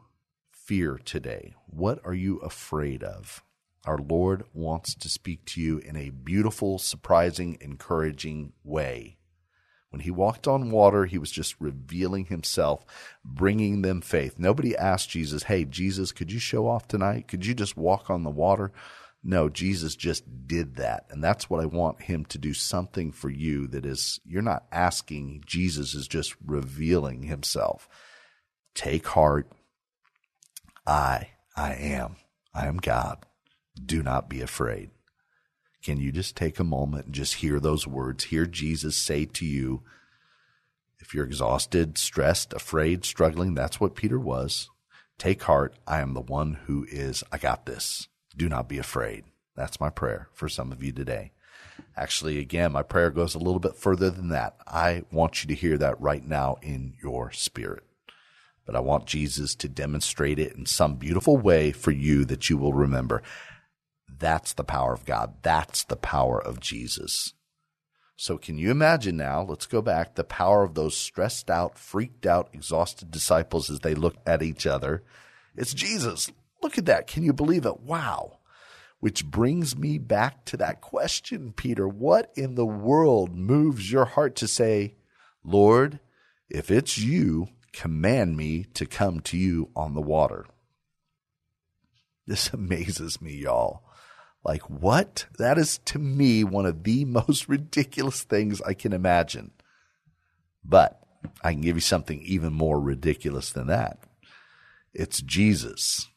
fear 0.51 0.99
today? 1.03 1.53
What 1.67 1.99
are 2.03 2.13
you 2.13 2.37
afraid 2.39 3.03
of? 3.03 3.43
Our 3.85 3.97
Lord 3.97 4.43
wants 4.53 4.93
to 4.95 5.09
speak 5.09 5.45
to 5.45 5.61
you 5.61 5.79
in 5.79 5.95
a 5.95 6.11
beautiful, 6.11 6.77
surprising, 6.77 7.57
encouraging 7.61 8.53
way. 8.63 9.17
When 9.91 10.01
he 10.01 10.11
walked 10.11 10.47
on 10.47 10.71
water, 10.71 11.05
he 11.05 11.17
was 11.17 11.31
just 11.31 11.59
revealing 11.59 12.25
himself, 12.25 12.85
bringing 13.25 13.81
them 13.81 13.99
faith. 13.99 14.35
Nobody 14.37 14.75
asked 14.75 15.09
Jesus, 15.09 15.43
Hey, 15.43 15.65
Jesus, 15.65 16.13
could 16.13 16.31
you 16.31 16.39
show 16.39 16.67
off 16.67 16.87
tonight? 16.87 17.27
Could 17.27 17.45
you 17.45 17.53
just 17.53 17.75
walk 17.75 18.09
on 18.09 18.23
the 18.23 18.29
water? 18.29 18.71
No, 19.23 19.49
Jesus 19.49 19.95
just 19.95 20.47
did 20.47 20.77
that. 20.77 21.05
And 21.09 21.21
that's 21.21 21.49
what 21.49 21.61
I 21.61 21.65
want 21.65 22.03
him 22.03 22.25
to 22.25 22.37
do 22.37 22.53
something 22.53 23.11
for 23.11 23.29
you 23.29 23.67
that 23.67 23.85
is, 23.85 24.19
you're 24.25 24.41
not 24.41 24.65
asking, 24.71 25.43
Jesus 25.45 25.93
is 25.93 26.07
just 26.07 26.35
revealing 26.43 27.23
himself. 27.23 27.87
Take 28.73 29.07
heart. 29.07 29.51
I, 30.87 31.31
I 31.55 31.73
am. 31.73 32.15
I 32.53 32.67
am 32.67 32.77
God. 32.77 33.25
Do 33.85 34.01
not 34.01 34.29
be 34.29 34.41
afraid. 34.41 34.89
Can 35.83 35.99
you 35.99 36.11
just 36.11 36.35
take 36.35 36.59
a 36.59 36.63
moment 36.63 37.07
and 37.07 37.15
just 37.15 37.35
hear 37.35 37.59
those 37.59 37.87
words? 37.87 38.25
Hear 38.25 38.45
Jesus 38.45 38.95
say 38.95 39.25
to 39.25 39.45
you, 39.45 39.81
if 40.99 41.13
you're 41.13 41.25
exhausted, 41.25 41.97
stressed, 41.97 42.53
afraid, 42.53 43.03
struggling, 43.03 43.55
that's 43.55 43.79
what 43.79 43.95
Peter 43.95 44.19
was. 44.19 44.69
Take 45.17 45.43
heart. 45.43 45.75
I 45.87 45.99
am 45.99 46.13
the 46.13 46.21
one 46.21 46.59
who 46.65 46.85
is, 46.89 47.23
I 47.31 47.37
got 47.37 47.65
this. 47.65 48.07
Do 48.37 48.47
not 48.47 48.69
be 48.69 48.77
afraid. 48.77 49.23
That's 49.55 49.79
my 49.79 49.89
prayer 49.89 50.29
for 50.33 50.47
some 50.47 50.71
of 50.71 50.83
you 50.83 50.91
today. 50.91 51.31
Actually, 51.97 52.37
again, 52.37 52.71
my 52.71 52.83
prayer 52.83 53.09
goes 53.09 53.35
a 53.35 53.39
little 53.39 53.59
bit 53.59 53.75
further 53.75 54.09
than 54.09 54.29
that. 54.29 54.55
I 54.67 55.03
want 55.11 55.43
you 55.43 55.47
to 55.47 55.59
hear 55.59 55.77
that 55.79 55.99
right 55.99 56.25
now 56.25 56.57
in 56.61 56.93
your 57.01 57.31
spirit. 57.31 57.83
But 58.65 58.75
I 58.75 58.79
want 58.79 59.07
Jesus 59.07 59.55
to 59.55 59.67
demonstrate 59.67 60.39
it 60.39 60.53
in 60.55 60.65
some 60.65 60.95
beautiful 60.95 61.37
way 61.37 61.71
for 61.71 61.91
you 61.91 62.23
that 62.25 62.49
you 62.49 62.57
will 62.57 62.73
remember. 62.73 63.23
That's 64.21 64.53
the 64.53 64.63
power 64.63 64.93
of 64.93 65.03
God. 65.03 65.33
That's 65.41 65.83
the 65.83 65.95
power 65.95 66.39
of 66.39 66.59
Jesus. 66.59 67.33
So, 68.15 68.37
can 68.37 68.59
you 68.59 68.69
imagine 68.69 69.17
now? 69.17 69.41
Let's 69.41 69.65
go 69.65 69.81
back 69.81 70.13
the 70.13 70.23
power 70.23 70.63
of 70.63 70.75
those 70.75 70.95
stressed 70.95 71.49
out, 71.49 71.75
freaked 71.75 72.27
out, 72.27 72.49
exhausted 72.53 73.09
disciples 73.09 73.71
as 73.71 73.79
they 73.79 73.95
look 73.95 74.17
at 74.27 74.43
each 74.43 74.67
other. 74.67 75.01
It's 75.55 75.73
Jesus. 75.73 76.31
Look 76.61 76.77
at 76.77 76.85
that. 76.85 77.07
Can 77.07 77.23
you 77.23 77.33
believe 77.33 77.65
it? 77.65 77.79
Wow. 77.79 78.37
Which 78.99 79.25
brings 79.25 79.75
me 79.75 79.97
back 79.97 80.45
to 80.45 80.57
that 80.57 80.81
question, 80.81 81.51
Peter. 81.51 81.87
What 81.87 82.31
in 82.35 82.53
the 82.53 82.65
world 82.65 83.35
moves 83.35 83.91
your 83.91 84.05
heart 84.05 84.35
to 84.35 84.47
say, 84.47 84.93
Lord, 85.43 85.99
if 86.47 86.69
it's 86.69 86.99
you, 86.99 87.47
command 87.73 88.37
me 88.37 88.65
to 88.75 88.85
come 88.85 89.21
to 89.21 89.37
you 89.37 89.71
on 89.75 89.95
the 89.95 90.01
water? 90.01 90.45
This 92.27 92.49
amazes 92.53 93.19
me, 93.19 93.33
y'all. 93.33 93.81
Like, 94.43 94.63
what? 94.69 95.25
That 95.37 95.57
is 95.57 95.79
to 95.85 95.99
me 95.99 96.43
one 96.43 96.65
of 96.65 96.83
the 96.83 97.05
most 97.29 97.47
ridiculous 97.47 98.23
things 98.23 98.61
I 98.61 98.73
can 98.73 98.93
imagine. 98.93 99.51
But 100.63 100.99
I 101.43 101.53
can 101.53 101.61
give 101.61 101.75
you 101.77 101.81
something 101.81 102.21
even 102.23 102.53
more 102.53 102.79
ridiculous 102.79 103.51
than 103.51 103.67
that. 103.67 103.99
It's 104.93 105.21
Jesus 105.21 106.09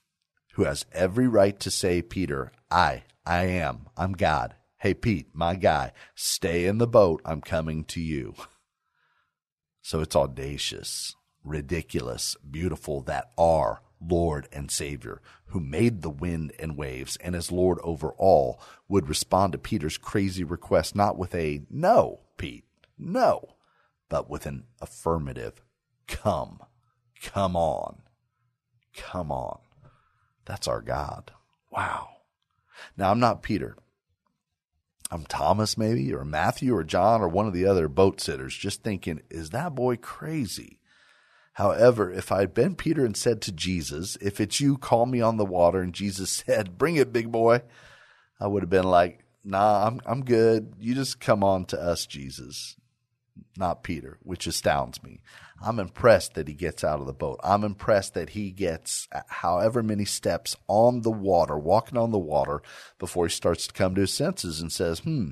who 0.54 0.64
has 0.64 0.86
every 0.92 1.28
right 1.28 1.58
to 1.60 1.70
say, 1.70 2.00
Peter, 2.00 2.52
I, 2.70 3.04
I 3.26 3.44
am, 3.44 3.86
I'm 3.96 4.12
God. 4.12 4.54
Hey, 4.78 4.94
Pete, 4.94 5.28
my 5.32 5.54
guy, 5.54 5.92
stay 6.14 6.66
in 6.66 6.78
the 6.78 6.86
boat. 6.86 7.22
I'm 7.24 7.40
coming 7.40 7.84
to 7.84 8.00
you. 8.00 8.34
So 9.86 10.00
it's 10.00 10.16
audacious, 10.16 11.14
ridiculous, 11.44 12.38
beautiful 12.50 13.02
that 13.02 13.32
are 13.36 13.82
Lord 14.08 14.48
and 14.52 14.70
Savior, 14.70 15.20
who 15.46 15.60
made 15.60 16.02
the 16.02 16.10
wind 16.10 16.52
and 16.58 16.76
waves 16.76 17.16
and 17.16 17.34
is 17.34 17.52
Lord 17.52 17.78
over 17.82 18.10
all, 18.10 18.60
would 18.88 19.08
respond 19.08 19.52
to 19.52 19.58
Peter's 19.58 19.98
crazy 19.98 20.44
request 20.44 20.94
not 20.94 21.16
with 21.16 21.34
a 21.34 21.62
no, 21.70 22.20
Pete, 22.36 22.64
no, 22.98 23.56
but 24.08 24.28
with 24.28 24.46
an 24.46 24.64
affirmative 24.80 25.62
come, 26.06 26.60
come 27.22 27.56
on, 27.56 28.02
come 28.94 29.30
on. 29.30 29.58
That's 30.44 30.68
our 30.68 30.82
God. 30.82 31.32
Wow. 31.70 32.08
Now, 32.96 33.10
I'm 33.10 33.20
not 33.20 33.42
Peter. 33.42 33.76
I'm 35.10 35.24
Thomas, 35.26 35.78
maybe, 35.78 36.12
or 36.12 36.24
Matthew, 36.24 36.74
or 36.74 36.82
John, 36.82 37.20
or 37.20 37.28
one 37.28 37.46
of 37.46 37.52
the 37.52 37.66
other 37.66 37.88
boat 37.88 38.20
sitters, 38.20 38.56
just 38.56 38.82
thinking, 38.82 39.22
is 39.30 39.50
that 39.50 39.74
boy 39.74 39.96
crazy? 39.96 40.80
However, 41.54 42.10
if 42.10 42.32
I 42.32 42.40
had 42.40 42.52
been 42.52 42.74
Peter 42.74 43.04
and 43.04 43.16
said 43.16 43.40
to 43.42 43.52
Jesus, 43.52 44.16
If 44.20 44.40
it's 44.40 44.60
you, 44.60 44.76
call 44.76 45.06
me 45.06 45.20
on 45.20 45.36
the 45.36 45.44
water, 45.44 45.80
and 45.80 45.92
Jesus 45.92 46.30
said, 46.46 46.78
Bring 46.78 46.96
it, 46.96 47.12
big 47.12 47.32
boy, 47.32 47.62
I 48.40 48.46
would 48.46 48.62
have 48.62 48.70
been 48.70 48.84
like, 48.84 49.20
Nah, 49.44 49.86
I'm, 49.86 50.00
I'm 50.06 50.24
good. 50.24 50.74
You 50.78 50.94
just 50.94 51.20
come 51.20 51.44
on 51.44 51.66
to 51.66 51.80
us, 51.80 52.06
Jesus, 52.06 52.76
not 53.58 53.82
Peter, 53.84 54.18
which 54.22 54.46
astounds 54.46 55.02
me. 55.02 55.20
I'm 55.62 55.78
impressed 55.78 56.34
that 56.34 56.48
he 56.48 56.54
gets 56.54 56.82
out 56.82 57.00
of 57.00 57.06
the 57.06 57.12
boat. 57.12 57.40
I'm 57.44 57.62
impressed 57.62 58.14
that 58.14 58.30
he 58.30 58.50
gets 58.50 59.06
however 59.28 59.82
many 59.82 60.06
steps 60.06 60.56
on 60.66 61.02
the 61.02 61.10
water, 61.10 61.58
walking 61.58 61.98
on 61.98 62.10
the 62.10 62.18
water, 62.18 62.62
before 62.98 63.26
he 63.26 63.30
starts 63.30 63.66
to 63.66 63.72
come 63.72 63.94
to 63.94 64.00
his 64.00 64.12
senses 64.12 64.60
and 64.60 64.72
says, 64.72 65.00
Hmm, 65.00 65.30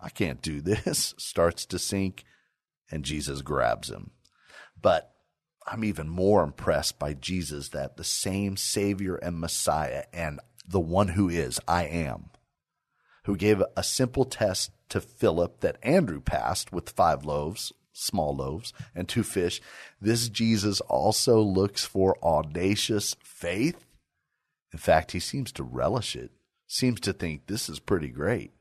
I 0.00 0.10
can't 0.10 0.42
do 0.42 0.60
this, 0.60 1.14
starts 1.18 1.64
to 1.66 1.78
sink, 1.78 2.24
and 2.90 3.04
Jesus 3.04 3.42
grabs 3.42 3.90
him. 3.90 4.10
But 4.80 5.15
I'm 5.66 5.84
even 5.84 6.08
more 6.08 6.44
impressed 6.44 6.98
by 6.98 7.14
Jesus 7.14 7.70
that 7.70 7.96
the 7.96 8.04
same 8.04 8.56
Savior 8.56 9.16
and 9.16 9.40
Messiah 9.40 10.04
and 10.12 10.38
the 10.68 10.80
one 10.80 11.08
who 11.08 11.28
is, 11.28 11.58
I 11.66 11.84
am, 11.84 12.30
who 13.24 13.36
gave 13.36 13.62
a 13.76 13.82
simple 13.82 14.24
test 14.24 14.70
to 14.90 15.00
Philip 15.00 15.60
that 15.60 15.78
Andrew 15.82 16.20
passed 16.20 16.72
with 16.72 16.90
five 16.90 17.24
loaves, 17.24 17.72
small 17.92 18.34
loaves, 18.36 18.72
and 18.94 19.08
two 19.08 19.24
fish. 19.24 19.60
This 20.00 20.28
Jesus 20.28 20.80
also 20.82 21.40
looks 21.40 21.84
for 21.84 22.16
audacious 22.22 23.16
faith. 23.24 23.84
In 24.72 24.78
fact, 24.78 25.12
he 25.12 25.20
seems 25.20 25.50
to 25.52 25.64
relish 25.64 26.14
it, 26.14 26.30
seems 26.68 27.00
to 27.00 27.12
think 27.12 27.46
this 27.46 27.68
is 27.68 27.80
pretty 27.80 28.08
great 28.08 28.55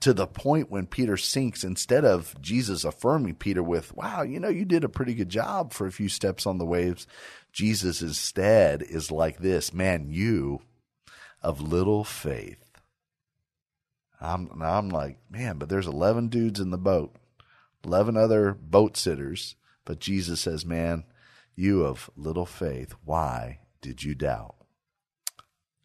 to 0.00 0.12
the 0.12 0.26
point 0.26 0.70
when 0.70 0.86
Peter 0.86 1.16
sinks, 1.16 1.64
instead 1.64 2.04
of 2.04 2.40
Jesus 2.40 2.84
affirming 2.84 3.36
Peter 3.36 3.62
with, 3.62 3.94
wow, 3.96 4.22
you 4.22 4.38
know, 4.40 4.48
you 4.48 4.64
did 4.64 4.84
a 4.84 4.88
pretty 4.88 5.14
good 5.14 5.28
job 5.28 5.72
for 5.72 5.86
a 5.86 5.92
few 5.92 6.08
steps 6.08 6.46
on 6.46 6.58
the 6.58 6.66
waves, 6.66 7.06
Jesus 7.52 8.02
instead 8.02 8.82
is 8.82 9.10
like 9.10 9.38
this, 9.38 9.72
man, 9.72 10.08
you 10.08 10.62
of 11.42 11.60
little 11.60 12.04
faith. 12.04 12.62
I'm, 14.20 14.62
I'm 14.62 14.88
like, 14.88 15.18
man, 15.30 15.58
but 15.58 15.68
there's 15.68 15.86
11 15.86 16.28
dudes 16.28 16.60
in 16.60 16.70
the 16.70 16.78
boat, 16.78 17.14
11 17.84 18.16
other 18.16 18.54
boat 18.54 18.96
sitters. 18.96 19.56
But 19.84 20.00
Jesus 20.00 20.40
says, 20.40 20.66
man, 20.66 21.04
you 21.54 21.84
of 21.84 22.10
little 22.16 22.46
faith, 22.46 22.94
why 23.04 23.60
did 23.80 24.02
you 24.02 24.14
doubt? 24.14 24.56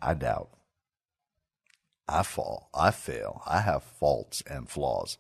I 0.02 0.16
doubt. 0.16 0.50
I 2.12 2.24
fall, 2.24 2.70
I 2.74 2.92
fail, 2.92 3.42
I 3.48 3.62
have 3.62 3.84
faults 3.84 4.44
and 4.46 4.70
flaws. 4.70 5.18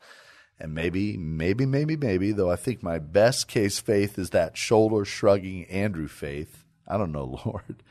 And 0.59 0.75
maybe, 0.75 1.17
maybe, 1.17 1.65
maybe, 1.65 1.95
maybe, 1.95 2.31
though 2.33 2.51
I 2.51 2.55
think 2.55 2.83
my 2.83 2.99
best 2.99 3.47
case 3.47 3.79
faith 3.79 4.19
is 4.19 4.29
that 4.31 4.57
shoulder 4.57 5.05
shrugging 5.05 5.65
Andrew 5.65 6.07
faith. 6.07 6.65
I 6.87 6.97
don't 6.97 7.11
know, 7.11 7.41
Lord. 7.45 7.81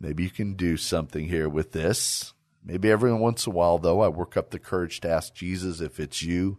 Maybe 0.00 0.24
you 0.24 0.30
can 0.30 0.54
do 0.54 0.76
something 0.76 1.28
here 1.28 1.48
with 1.48 1.72
this. 1.72 2.32
Maybe 2.64 2.90
every 2.90 3.12
once 3.12 3.46
in 3.46 3.52
a 3.52 3.54
while, 3.54 3.78
though, 3.78 4.00
I 4.00 4.08
work 4.08 4.36
up 4.36 4.50
the 4.50 4.58
courage 4.58 5.00
to 5.00 5.10
ask 5.10 5.34
Jesus, 5.34 5.80
if 5.80 6.00
it's 6.00 6.22
you, 6.22 6.58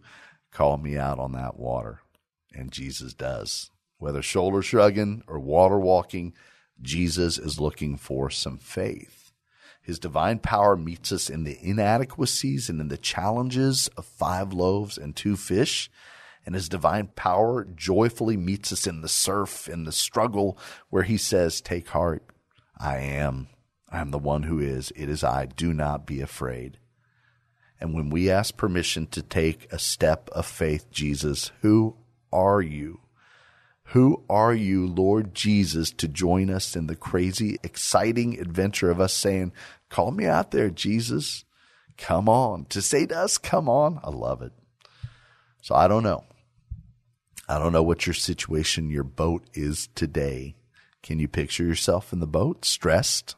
call 0.51 0.77
me 0.77 0.97
out 0.97 1.19
on 1.19 1.31
that 1.33 1.57
water. 1.57 2.01
And 2.53 2.71
Jesus 2.71 3.13
does. 3.13 3.71
Whether 3.97 4.21
shoulder 4.21 4.61
shrugging 4.61 5.23
or 5.27 5.39
water 5.39 5.79
walking, 5.79 6.33
Jesus 6.81 7.37
is 7.37 7.59
looking 7.59 7.97
for 7.97 8.29
some 8.29 8.57
faith. 8.57 9.24
His 9.85 9.99
divine 9.99 10.39
power 10.39 10.75
meets 10.75 11.11
us 11.11 11.29
in 11.29 11.43
the 11.43 11.59
inadequacies 11.61 12.69
and 12.69 12.81
in 12.81 12.87
the 12.87 12.97
challenges 12.97 13.87
of 13.95 14.05
five 14.05 14.51
loaves 14.51 14.97
and 14.97 15.15
two 15.15 15.37
fish. 15.37 15.91
And 16.43 16.55
his 16.55 16.67
divine 16.67 17.09
power 17.15 17.65
joyfully 17.65 18.35
meets 18.35 18.73
us 18.73 18.87
in 18.87 19.01
the 19.01 19.07
surf, 19.07 19.69
in 19.69 19.83
the 19.83 19.91
struggle, 19.91 20.57
where 20.89 21.03
he 21.03 21.17
says, 21.17 21.61
Take 21.61 21.89
heart. 21.89 22.23
I 22.75 22.97
am. 22.97 23.47
I 23.87 24.01
am 24.01 24.09
the 24.09 24.17
one 24.17 24.43
who 24.43 24.57
is. 24.59 24.91
It 24.95 25.07
is 25.07 25.23
I. 25.23 25.45
Do 25.45 25.71
not 25.71 26.07
be 26.07 26.19
afraid. 26.19 26.79
And 27.79 27.93
when 27.93 28.09
we 28.09 28.31
ask 28.31 28.57
permission 28.57 29.05
to 29.07 29.21
take 29.21 29.71
a 29.71 29.77
step 29.77 30.29
of 30.31 30.47
faith, 30.47 30.89
Jesus, 30.89 31.51
who 31.61 31.95
are 32.33 32.61
you? 32.61 33.01
Who 33.89 34.23
are 34.29 34.53
you, 34.53 34.87
Lord 34.87 35.35
Jesus, 35.35 35.91
to 35.91 36.07
join 36.07 36.49
us 36.49 36.75
in 36.75 36.87
the 36.87 36.95
crazy, 36.95 37.57
exciting 37.63 38.39
adventure 38.39 38.89
of 38.89 38.99
us 38.99 39.13
saying, 39.13 39.53
Call 39.89 40.11
me 40.11 40.25
out 40.25 40.51
there, 40.51 40.69
Jesus. 40.69 41.45
Come 41.97 42.27
on. 42.27 42.65
To 42.65 42.81
say 42.81 43.05
to 43.05 43.17
us, 43.17 43.37
come 43.37 43.69
on. 43.69 43.99
I 44.03 44.09
love 44.09 44.41
it. 44.41 44.51
So 45.61 45.75
I 45.75 45.87
don't 45.87 46.03
know. 46.03 46.23
I 47.47 47.59
don't 47.59 47.73
know 47.73 47.83
what 47.83 48.07
your 48.07 48.13
situation, 48.13 48.89
your 48.89 49.03
boat 49.03 49.43
is 49.53 49.87
today. 49.93 50.55
Can 51.03 51.19
you 51.19 51.27
picture 51.27 51.63
yourself 51.63 52.11
in 52.11 52.19
the 52.19 52.27
boat, 52.27 52.65
stressed, 52.65 53.35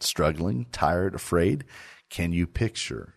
struggling, 0.00 0.66
tired, 0.72 1.14
afraid? 1.14 1.64
Can 2.08 2.32
you 2.32 2.46
picture 2.46 3.14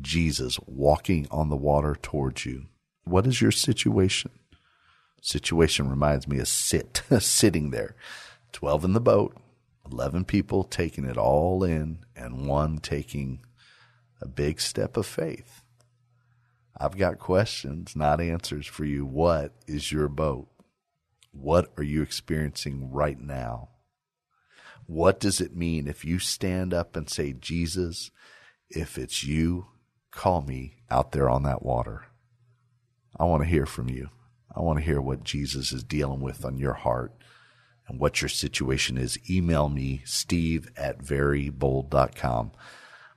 Jesus 0.00 0.58
walking 0.66 1.26
on 1.30 1.48
the 1.48 1.56
water 1.56 1.96
towards 2.00 2.44
you? 2.44 2.66
What 3.04 3.26
is 3.26 3.40
your 3.40 3.50
situation? 3.50 4.30
Situation 5.22 5.88
reminds 5.88 6.26
me 6.26 6.40
of 6.40 6.48
sit, 6.48 7.02
sitting 7.20 7.70
there. 7.70 7.94
12 8.50 8.86
in 8.86 8.92
the 8.92 9.00
boat, 9.00 9.36
11 9.90 10.24
people 10.24 10.64
taking 10.64 11.04
it 11.04 11.16
all 11.16 11.62
in, 11.62 11.98
and 12.16 12.48
one 12.48 12.78
taking 12.78 13.40
a 14.20 14.26
big 14.26 14.60
step 14.60 14.96
of 14.96 15.06
faith. 15.06 15.62
I've 16.76 16.98
got 16.98 17.20
questions, 17.20 17.94
not 17.94 18.20
answers 18.20 18.66
for 18.66 18.84
you. 18.84 19.06
What 19.06 19.54
is 19.68 19.92
your 19.92 20.08
boat? 20.08 20.48
What 21.30 21.72
are 21.76 21.84
you 21.84 22.02
experiencing 22.02 22.90
right 22.90 23.18
now? 23.18 23.68
What 24.86 25.20
does 25.20 25.40
it 25.40 25.54
mean 25.54 25.86
if 25.86 26.04
you 26.04 26.18
stand 26.18 26.74
up 26.74 26.96
and 26.96 27.08
say, 27.08 27.32
Jesus, 27.32 28.10
if 28.68 28.98
it's 28.98 29.22
you, 29.22 29.68
call 30.10 30.42
me 30.42 30.78
out 30.90 31.12
there 31.12 31.30
on 31.30 31.44
that 31.44 31.62
water? 31.62 32.06
I 33.16 33.24
want 33.24 33.44
to 33.44 33.48
hear 33.48 33.66
from 33.66 33.88
you. 33.88 34.10
I 34.54 34.60
want 34.60 34.78
to 34.78 34.84
hear 34.84 35.00
what 35.00 35.24
Jesus 35.24 35.72
is 35.72 35.82
dealing 35.82 36.20
with 36.20 36.44
on 36.44 36.58
your 36.58 36.74
heart 36.74 37.12
and 37.88 37.98
what 37.98 38.20
your 38.20 38.28
situation 38.28 38.98
is. 38.98 39.18
Email 39.30 39.68
me, 39.68 40.02
steve 40.04 40.70
at 40.76 40.98
verybold.com. 40.98 42.52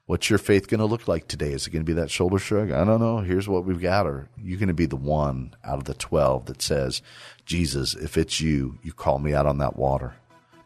What's 0.07 0.29
your 0.29 0.37
faith 0.37 0.67
going 0.67 0.79
to 0.79 0.85
look 0.85 1.07
like 1.07 1.27
today? 1.27 1.51
Is 1.51 1.65
it 1.65 1.71
going 1.71 1.83
to 1.83 1.89
be 1.89 1.99
that 1.99 2.11
shoulder 2.11 2.37
shrug? 2.37 2.71
I 2.71 2.83
don't 2.83 2.99
know. 2.99 3.19
Here's 3.19 3.47
what 3.47 3.65
we've 3.65 3.81
got. 3.81 4.05
Or 4.05 4.29
you're 4.39 4.59
going 4.59 4.67
to 4.67 4.73
be 4.73 4.85
the 4.85 4.95
one 4.95 5.55
out 5.63 5.79
of 5.79 5.85
the 5.85 5.95
12 5.95 6.45
that 6.45 6.61
says, 6.61 7.01
Jesus, 7.45 7.95
if 7.95 8.15
it's 8.15 8.39
you, 8.39 8.77
you 8.83 8.93
call 8.93 9.17
me 9.17 9.33
out 9.33 9.47
on 9.47 9.57
that 9.57 9.77
water. 9.77 10.13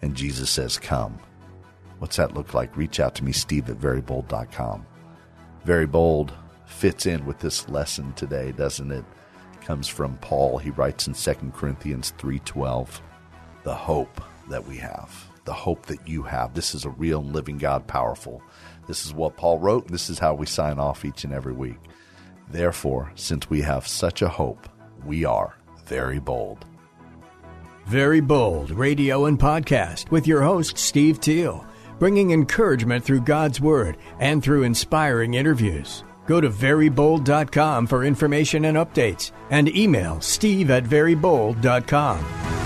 And 0.01 0.15
Jesus 0.15 0.49
says, 0.49 0.77
come. 0.77 1.19
What's 1.99 2.17
that 2.17 2.33
look 2.33 2.53
like? 2.53 2.75
Reach 2.75 2.99
out 2.99 3.15
to 3.15 3.23
me, 3.23 3.31
steve 3.31 3.69
at 3.69 3.77
verybold.com. 3.77 4.85
Very 5.63 5.85
bold 5.85 6.33
fits 6.65 7.05
in 7.05 7.25
with 7.25 7.39
this 7.39 7.69
lesson 7.69 8.13
today, 8.13 8.51
doesn't 8.51 8.91
it? 8.91 9.05
Comes 9.69 9.87
from 9.87 10.17
Paul. 10.17 10.57
He 10.57 10.71
writes 10.71 11.05
in 11.05 11.13
2 11.13 11.53
Corinthians 11.53 12.11
3:12, 12.17 13.03
"The 13.61 13.75
hope 13.75 14.19
that 14.49 14.67
we 14.67 14.77
have, 14.77 15.27
the 15.45 15.53
hope 15.53 15.85
that 15.85 16.07
you 16.07 16.23
have. 16.23 16.55
This 16.55 16.73
is 16.73 16.85
a 16.85 16.89
real 16.89 17.19
and 17.19 17.33
living 17.33 17.59
God, 17.59 17.85
powerful. 17.85 18.41
This 18.87 19.05
is 19.05 19.13
what 19.13 19.37
Paul 19.37 19.59
wrote, 19.59 19.85
and 19.85 19.93
this 19.93 20.09
is 20.09 20.17
how 20.17 20.33
we 20.33 20.47
sign 20.47 20.79
off 20.79 21.05
each 21.05 21.23
and 21.23 21.31
every 21.31 21.53
week. 21.53 21.77
Therefore, 22.49 23.11
since 23.13 23.47
we 23.47 23.61
have 23.61 23.87
such 23.87 24.23
a 24.23 24.27
hope, 24.27 24.67
we 25.05 25.23
are 25.23 25.53
very 25.85 26.17
bold." 26.17 26.65
Very 27.85 28.21
Bold 28.21 28.71
Radio 28.71 29.25
and 29.25 29.37
Podcast 29.37 30.09
with 30.09 30.25
your 30.25 30.41
host, 30.41 30.79
Steve 30.79 31.19
Teal, 31.19 31.63
bringing 31.99 32.31
encouragement 32.31 33.03
through 33.03 33.21
God's 33.21 33.61
Word 33.61 33.97
and 34.19 34.41
through 34.41 34.63
inspiring 34.63 35.35
interviews. 35.35 36.03
Go 36.29 36.39
to 36.39 36.47
verybold.com 36.47 37.87
for 37.87 38.05
information 38.05 38.65
and 38.65 38.77
updates 38.77 39.31
and 39.49 39.67
email 39.75 40.21
steve 40.21 40.69
at 40.69 40.83
verybold.com. 40.83 42.58